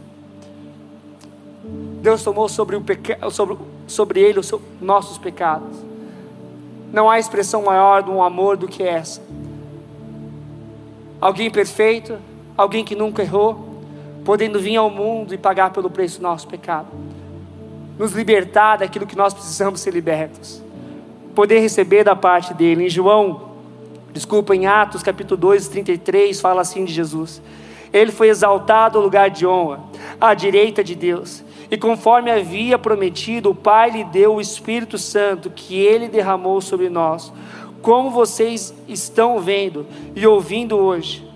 Deus 2.02 2.22
tomou 2.22 2.48
sobre, 2.48 2.76
o 2.76 2.80
peca... 2.80 3.30
sobre, 3.30 3.56
sobre 3.87 4.20
ele 4.20 4.40
os 4.40 4.52
nossos 4.80 5.16
pecados. 5.16 5.78
Não 6.92 7.08
há 7.08 7.18
expressão 7.18 7.62
maior 7.62 8.02
de 8.02 8.11
um 8.11 8.22
amor 8.22 8.56
do 8.56 8.68
que 8.68 8.82
essa 8.82 9.22
alguém 11.22 11.48
perfeito, 11.48 12.18
alguém 12.58 12.85
que 12.85 12.96
nunca 12.96 13.22
errou, 13.22 13.78
podendo 14.24 14.58
vir 14.58 14.74
ao 14.74 14.90
mundo 14.90 15.32
e 15.32 15.38
pagar 15.38 15.70
pelo 15.70 15.88
preço 15.88 16.18
do 16.18 16.24
nosso 16.24 16.48
pecado, 16.48 16.88
nos 17.96 18.11
libertar 18.12 18.78
daquilo 18.78 19.06
que 19.06 19.16
nós 19.16 19.32
precisamos 19.32 19.80
ser 19.80 19.92
libertos, 19.94 20.61
poder 21.32 21.61
receber 21.61 22.02
da 22.02 22.16
parte 22.16 22.52
dele. 22.52 22.87
Em 22.87 22.90
João, 22.90 23.52
desculpa, 24.12 24.56
em 24.56 24.66
Atos 24.66 25.00
capítulo 25.00 25.40
2, 25.40 25.68
33, 25.68 26.40
fala 26.40 26.61
assim 26.61 26.85
de 26.85 26.92
Jesus: 26.92 27.40
Ele 27.92 28.11
foi 28.11 28.28
exaltado 28.28 28.98
ao 28.98 29.04
lugar 29.04 29.30
de 29.30 29.46
honra, 29.46 29.78
à 30.20 30.35
direita 30.35 30.82
de 30.82 30.96
Deus. 30.96 31.44
E 31.70 31.76
conforme 31.76 32.32
havia 32.32 32.76
prometido, 32.76 33.50
o 33.50 33.54
Pai 33.54 33.90
lhe 33.90 34.04
deu 34.04 34.35
o 34.35 34.40
Espírito 34.40 34.98
Santo 34.98 35.50
que 35.50 35.80
ele 35.80 36.08
derramou 36.08 36.61
sobre 36.61 36.88
nós 36.90 37.32
como 37.83 38.11
vocês 38.11 38.73
estão 38.88 39.40
vendo 39.40 39.85
e 40.14 40.27
ouvindo 40.27 40.79
hoje. 40.79 41.29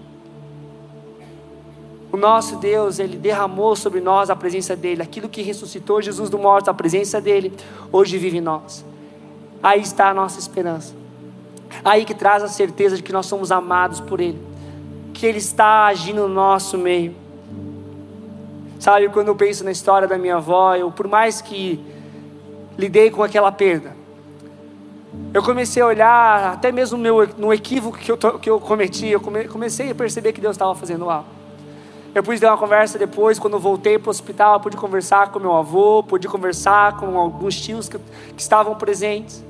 O 2.13 2.17
nosso 2.17 2.57
Deus, 2.57 2.99
Ele 3.01 3.19
derramou 3.19 3.75
sobre 3.75 4.01
nós 4.01 4.31
a 4.31 4.37
presença 4.37 4.77
dEle, 4.77 5.03
aquilo 5.03 5.29
que 5.29 5.43
ressuscitou 5.43 6.01
Jesus 6.01 6.31
do 6.31 6.39
morto, 6.39 6.71
a 6.71 6.75
presença 6.75 7.21
dEle, 7.21 7.53
hoje 7.93 8.17
vive 8.17 8.39
em 8.39 8.41
nós. 8.41 8.85
Aí 9.63 9.81
está 9.81 10.11
a 10.11 10.15
nossa 10.15 10.39
esperança. 10.39 10.95
Aí 11.85 12.05
que 12.05 12.15
traz 12.15 12.45
a 12.45 12.49
certeza 12.49 12.97
de 12.97 13.03
que 13.03 13.13
nós 13.13 13.27
somos 13.27 13.51
amados 13.51 14.01
por 14.01 14.21
Ele, 14.21 14.41
que 15.13 15.27
Ele 15.27 15.39
está 15.39 15.87
agindo 15.87 16.23
no 16.23 16.35
nosso 16.35 16.79
meio. 16.79 17.15
Sabe, 18.79 19.09
quando 19.09 19.29
eu 19.29 19.37
penso 19.37 19.65
na 19.65 19.73
história 19.73 20.07
da 20.07 20.17
minha 20.17 20.37
avó, 20.37 20.77
eu, 20.77 20.93
por 20.93 21.09
mais 21.09 21.41
que 21.41 21.81
lidei 22.79 23.11
com 23.11 23.23
aquela 23.23 23.51
perda, 23.51 23.96
eu 25.33 25.43
comecei 25.43 25.83
a 25.83 25.87
olhar, 25.87 26.55
até 26.55 26.73
mesmo 26.73 26.97
no, 26.97 27.03
meu, 27.03 27.29
no 27.37 27.53
equívoco 27.53 27.99
que 27.99 28.11
eu, 28.11 28.17
que 28.17 28.49
eu 28.49 28.59
cometi, 28.59 29.09
eu 29.09 29.21
come, 29.21 29.47
comecei 29.47 29.91
a 29.91 29.95
perceber 29.95 30.33
que 30.33 30.41
Deus 30.41 30.55
estava 30.55 30.75
fazendo 30.75 31.11
algo. 31.11 31.29
Eu 32.15 32.23
pude 32.23 32.41
ter 32.41 32.47
uma 32.47 32.57
conversa 32.57 32.99
depois, 32.99 33.39
quando 33.39 33.59
voltei 33.59 33.99
para 33.99 34.09
o 34.09 34.11
hospital, 34.11 34.59
pude 34.61 34.79
conversar 34.79 35.31
com 35.31 35.39
meu 35.39 35.55
avô, 35.55 36.03
pude 36.03 36.27
conversar 36.27 36.97
com 36.97 37.19
alguns 37.19 37.61
tios 37.61 37.87
que, 37.87 37.99
que 38.35 38.41
estavam 38.41 38.75
presentes. 38.75 39.45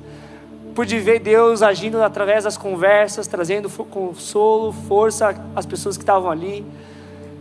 Pude 0.74 0.98
ver 0.98 1.20
Deus 1.20 1.62
agindo 1.62 2.02
através 2.02 2.42
das 2.42 2.56
conversas, 2.56 3.28
trazendo 3.28 3.70
consolo, 3.70 4.72
força 4.72 5.40
às 5.54 5.64
pessoas 5.64 5.96
que 5.96 6.02
estavam 6.02 6.28
ali. 6.28 6.66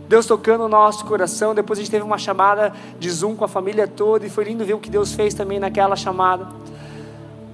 Deus 0.08 0.24
tocando 0.24 0.62
o 0.64 0.68
nosso 0.68 1.04
coração. 1.04 1.54
Depois 1.54 1.80
a 1.80 1.82
gente 1.82 1.90
teve 1.90 2.04
uma 2.04 2.18
chamada 2.18 2.72
de 2.96 3.10
Zoom 3.10 3.34
com 3.34 3.44
a 3.44 3.48
família 3.48 3.88
toda 3.88 4.24
e 4.24 4.30
foi 4.30 4.44
lindo 4.44 4.64
ver 4.64 4.74
o 4.74 4.78
que 4.78 4.88
Deus 4.88 5.12
fez 5.12 5.34
também 5.34 5.58
naquela 5.58 5.96
chamada. 5.96 6.46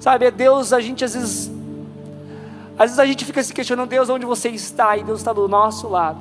Sabe, 0.02 0.26
é 0.26 0.32
Deus, 0.32 0.72
a 0.72 0.80
gente 0.80 1.04
às 1.04 1.14
vezes, 1.14 1.48
às 2.76 2.86
vezes 2.86 2.98
a 2.98 3.06
gente 3.06 3.24
fica 3.24 3.40
se 3.40 3.54
questionando, 3.54 3.88
Deus, 3.88 4.10
onde 4.10 4.26
você 4.26 4.48
está? 4.48 4.96
E 4.96 5.04
Deus 5.04 5.20
está 5.20 5.32
do 5.32 5.46
nosso 5.46 5.88
lado, 5.88 6.18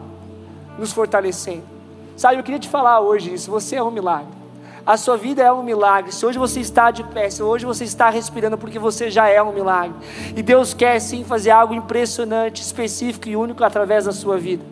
nos 0.78 0.94
fortalecendo. 0.94 1.64
Sabe, 2.16 2.38
eu 2.38 2.44
queria 2.44 2.60
te 2.60 2.70
falar 2.70 3.00
hoje 3.00 3.34
isso, 3.34 3.50
você 3.50 3.78
é 3.78 3.84
um 3.84 3.90
milagre. 3.90 4.28
A 4.86 4.98
sua 4.98 5.18
vida 5.18 5.42
é 5.42 5.52
um 5.52 5.64
milagre. 5.64 6.12
Se 6.12 6.24
hoje 6.24 6.38
você 6.38 6.60
está 6.60 6.92
de 6.92 7.04
pé, 7.04 7.28
se 7.32 7.42
hoje 7.42 7.66
você 7.66 7.84
está 7.84 8.08
respirando, 8.12 8.56
porque 8.56 8.78
você 8.78 9.10
já 9.10 9.28
é 9.28 9.42
um 9.42 9.52
milagre. 9.52 9.96
E 10.36 10.44
Deus 10.44 10.76
quer 10.76 11.00
sim 11.00 11.24
fazer 11.24 11.50
algo 11.50 11.74
impressionante, 11.74 12.62
específico 12.62 13.30
e 13.30 13.36
único 13.36 13.64
através 13.64 14.06
da 14.06 14.12
sua 14.12 14.38
vida. 14.38 14.64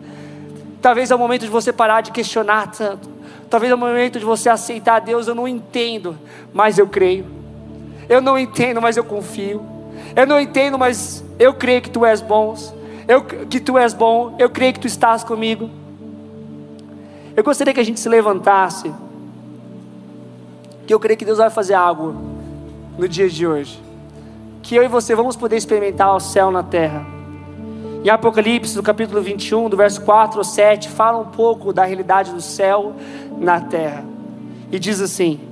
Talvez 0.80 1.10
é 1.10 1.16
o 1.16 1.18
momento 1.18 1.42
de 1.42 1.50
você 1.50 1.72
parar 1.72 2.00
de 2.00 2.12
questionar 2.12 2.70
tanto. 2.70 3.10
Talvez 3.50 3.72
é 3.72 3.74
o 3.74 3.78
momento 3.78 4.20
de 4.20 4.24
você 4.24 4.48
aceitar 4.48 5.00
Deus, 5.00 5.26
eu 5.26 5.34
não 5.34 5.48
entendo, 5.48 6.16
mas 6.54 6.78
eu 6.78 6.86
creio. 6.86 7.39
Eu 8.10 8.20
não 8.20 8.36
entendo, 8.36 8.82
mas 8.82 8.96
eu 8.96 9.04
confio. 9.04 9.64
Eu 10.16 10.26
não 10.26 10.40
entendo, 10.40 10.76
mas 10.76 11.24
eu 11.38 11.54
creio 11.54 11.80
que 11.80 11.88
tu 11.88 12.04
és 12.04 12.20
bom. 12.20 12.56
Eu, 13.06 13.22
que 13.22 13.60
tu 13.60 13.78
és 13.78 13.94
bom. 13.94 14.34
Eu 14.36 14.50
creio 14.50 14.72
que 14.72 14.80
tu 14.80 14.88
estás 14.88 15.22
comigo. 15.22 15.70
Eu 17.36 17.44
gostaria 17.44 17.72
que 17.72 17.78
a 17.78 17.84
gente 17.84 18.00
se 18.00 18.08
levantasse. 18.08 18.92
Que 20.88 20.92
eu 20.92 20.98
creio 20.98 21.16
que 21.16 21.24
Deus 21.24 21.38
vai 21.38 21.50
fazer 21.50 21.74
algo 21.74 22.16
no 22.98 23.06
dia 23.06 23.28
de 23.28 23.46
hoje. 23.46 23.80
Que 24.60 24.74
eu 24.74 24.82
e 24.82 24.88
você 24.88 25.14
vamos 25.14 25.36
poder 25.36 25.56
experimentar 25.56 26.12
o 26.12 26.18
céu 26.18 26.50
na 26.50 26.64
terra. 26.64 27.06
Em 28.02 28.08
Apocalipse, 28.08 28.76
no 28.76 28.82
capítulo 28.82 29.22
21, 29.22 29.68
do 29.68 29.76
verso 29.76 30.00
4 30.00 30.38
ao 30.38 30.44
7, 30.44 30.88
fala 30.88 31.18
um 31.18 31.26
pouco 31.26 31.72
da 31.72 31.84
realidade 31.84 32.32
do 32.32 32.40
céu 32.40 32.92
na 33.38 33.60
terra. 33.60 34.04
E 34.72 34.80
diz 34.80 35.00
assim: 35.00 35.49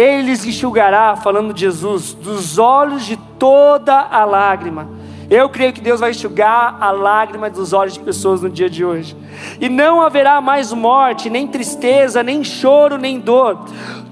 ele 0.00 0.22
lhes 0.28 0.44
enxugará, 0.46 1.14
falando 1.16 1.52
de 1.52 1.60
Jesus, 1.60 2.14
dos 2.14 2.58
olhos 2.58 3.04
de 3.04 3.16
toda 3.38 3.94
a 3.94 4.24
lágrima. 4.24 4.88
Eu 5.28 5.48
creio 5.48 5.72
que 5.72 5.80
Deus 5.80 6.00
vai 6.00 6.10
enxugar 6.10 6.76
a 6.80 6.90
lágrima 6.90 7.48
dos 7.48 7.72
olhos 7.72 7.94
de 7.94 8.00
pessoas 8.00 8.42
no 8.42 8.50
dia 8.50 8.68
de 8.68 8.84
hoje. 8.84 9.16
E 9.60 9.68
não 9.68 10.00
haverá 10.00 10.40
mais 10.40 10.72
morte, 10.72 11.30
nem 11.30 11.46
tristeza, 11.46 12.20
nem 12.20 12.42
choro, 12.42 12.98
nem 12.98 13.20
dor. 13.20 13.64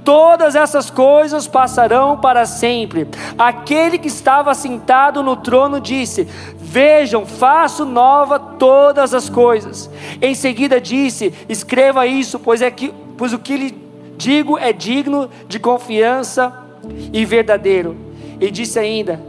Todas 0.05 0.55
essas 0.55 0.91
coisas 0.91 1.49
passarão 1.49 2.17
para 2.17 2.47
sempre. 2.47 3.09
Aquele 3.37 3.99
que 3.99 4.07
estava 4.07 4.55
sentado 4.55 5.23
no 5.23 5.35
trono 5.35 5.81
disse: 5.81 6.29
Vejam, 6.57 7.27
faço 7.27 7.85
nova 7.85 8.39
todas 8.39 9.13
as 9.13 9.29
coisas. 9.29 9.91
Em 10.23 10.37
seguida 10.37 10.81
disse: 10.81 11.35
Escreva 11.49 12.07
isso, 12.07 12.39
pois 12.39 12.63
é 12.63 12.71
que 12.71 12.95
pois 13.17 13.33
o 13.33 13.39
que 13.41 13.57
lhe 13.57 13.88
digo 14.19 14.59
é 14.59 14.73
digno 14.73 15.31
de 15.47 15.59
confiança 15.59 16.53
e 17.13 17.25
verdadeiro. 17.25 17.97
E 18.41 18.51
disse 18.51 18.79
ainda: 18.79 19.21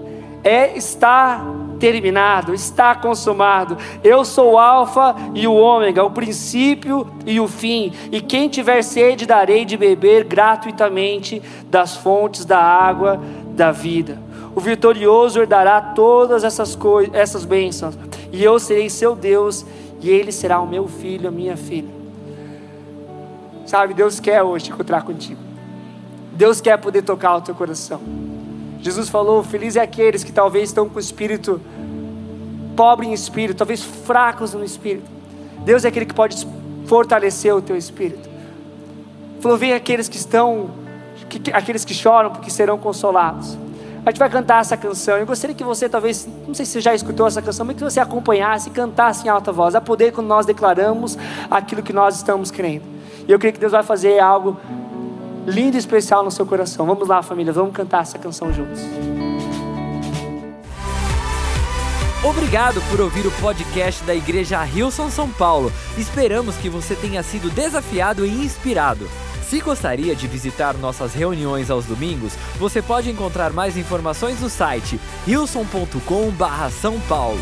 é 0.43 0.75
está 0.75 1.45
terminado, 1.79 2.53
está 2.53 2.93
consumado. 2.95 3.77
Eu 4.03 4.25
sou 4.25 4.53
o 4.53 4.57
alfa 4.57 5.15
e 5.33 5.47
o 5.47 5.53
ômega, 5.53 6.03
o 6.03 6.11
princípio 6.11 7.07
e 7.25 7.39
o 7.39 7.47
fim. 7.47 7.93
E 8.11 8.19
quem 8.19 8.49
tiver 8.49 8.81
sede 8.81 9.25
darei 9.25 9.63
de 9.63 9.77
beber 9.77 10.25
gratuitamente 10.25 11.41
das 11.69 11.95
fontes 11.95 12.43
da 12.43 12.59
água 12.59 13.21
da 13.51 13.71
vida. 13.71 14.19
O 14.55 14.59
vitorioso 14.59 15.39
herdará 15.39 15.79
todas 15.79 16.43
essas 16.43 16.75
coisas, 16.75 17.13
essas 17.13 17.45
bênçãos, 17.45 17.97
e 18.31 18.43
eu 18.43 18.59
serei 18.59 18.89
seu 18.89 19.15
Deus, 19.15 19.65
e 20.01 20.09
ele 20.09 20.31
será 20.31 20.59
o 20.59 20.67
meu 20.67 20.87
filho, 20.87 21.29
a 21.29 21.31
minha 21.31 21.55
filha. 21.55 21.98
Sabe, 23.69 23.93
Deus 23.93 24.19
quer 24.19 24.41
hoje 24.41 24.71
encontrar 24.71 25.03
contigo. 25.03 25.39
Deus 26.33 26.59
quer 26.59 26.75
poder 26.77 27.03
tocar 27.03 27.35
o 27.35 27.41
teu 27.41 27.53
coração. 27.53 28.01
Jesus 28.81 29.09
falou: 29.09 29.43
Feliz 29.43 29.75
é 29.75 29.81
aqueles 29.81 30.23
que 30.23 30.31
talvez 30.31 30.69
estão 30.69 30.89
com 30.89 30.97
o 30.97 30.99
espírito 30.99 31.61
pobre 32.75 33.05
em 33.05 33.13
espírito, 33.13 33.57
talvez 33.57 33.83
fracos 33.83 34.55
no 34.55 34.63
espírito. 34.63 35.05
Deus 35.59 35.85
é 35.85 35.89
aquele 35.89 36.07
que 36.07 36.15
pode 36.15 36.47
fortalecer 36.87 37.55
o 37.55 37.61
teu 37.61 37.77
espírito. 37.77 38.27
Falou: 39.39 39.55
Vem 39.55 39.73
aqueles 39.73 40.09
que 40.09 40.17
estão, 40.17 40.71
que, 41.29 41.51
aqueles 41.53 41.85
que 41.85 41.93
choram, 41.93 42.31
porque 42.31 42.49
serão 42.49 42.79
consolados. 42.79 43.55
A 44.03 44.09
gente 44.09 44.17
vai 44.17 44.31
cantar 44.31 44.61
essa 44.61 44.75
canção. 44.75 45.15
Eu 45.15 45.27
gostaria 45.27 45.55
que 45.55 45.63
você, 45.63 45.87
talvez, 45.87 46.27
não 46.47 46.55
sei 46.55 46.65
se 46.65 46.71
você 46.71 46.81
já 46.81 46.95
escutou 46.95 47.27
essa 47.27 47.39
canção, 47.39 47.67
mas 47.67 47.75
que 47.75 47.83
você 47.83 47.99
acompanhasse 47.99 48.69
e 48.69 48.71
cantasse 48.71 49.27
em 49.27 49.29
alta 49.29 49.51
voz. 49.51 49.75
Há 49.75 49.81
poder 49.81 50.11
quando 50.11 50.25
nós 50.25 50.47
declaramos 50.47 51.19
aquilo 51.51 51.83
que 51.83 51.93
nós 51.93 52.15
estamos 52.15 52.49
crendo. 52.49 52.97
E 53.29 53.31
eu 53.31 53.37
creio 53.37 53.53
que 53.53 53.59
Deus 53.59 53.73
vai 53.73 53.83
fazer 53.83 54.17
algo 54.17 54.57
lindo 55.45 55.77
e 55.77 55.79
especial 55.79 56.23
no 56.23 56.31
seu 56.31 56.47
coração. 56.47 56.87
Vamos 56.87 57.07
lá, 57.07 57.21
família, 57.21 57.53
vamos 57.53 57.73
cantar 57.73 58.01
essa 58.01 58.17
canção 58.17 58.51
juntos. 58.51 58.81
Obrigado 62.27 62.81
por 62.89 62.99
ouvir 62.99 63.27
o 63.27 63.31
podcast 63.33 64.03
da 64.03 64.15
Igreja 64.15 64.63
Rilson 64.63 65.11
São 65.11 65.29
Paulo. 65.29 65.71
Esperamos 65.95 66.57
que 66.57 66.69
você 66.69 66.95
tenha 66.95 67.21
sido 67.21 67.51
desafiado 67.51 68.25
e 68.25 68.31
inspirado. 68.31 69.07
Se 69.43 69.59
gostaria 69.59 70.15
de 70.15 70.27
visitar 70.27 70.73
nossas 70.73 71.13
reuniões 71.13 71.69
aos 71.69 71.85
domingos, 71.85 72.33
você 72.57 72.81
pode 72.81 73.11
encontrar 73.11 73.53
mais 73.53 73.77
informações 73.77 74.41
no 74.41 74.49
site 74.49 74.99
rilson.com/são 75.27 76.99
paulo. 77.01 77.39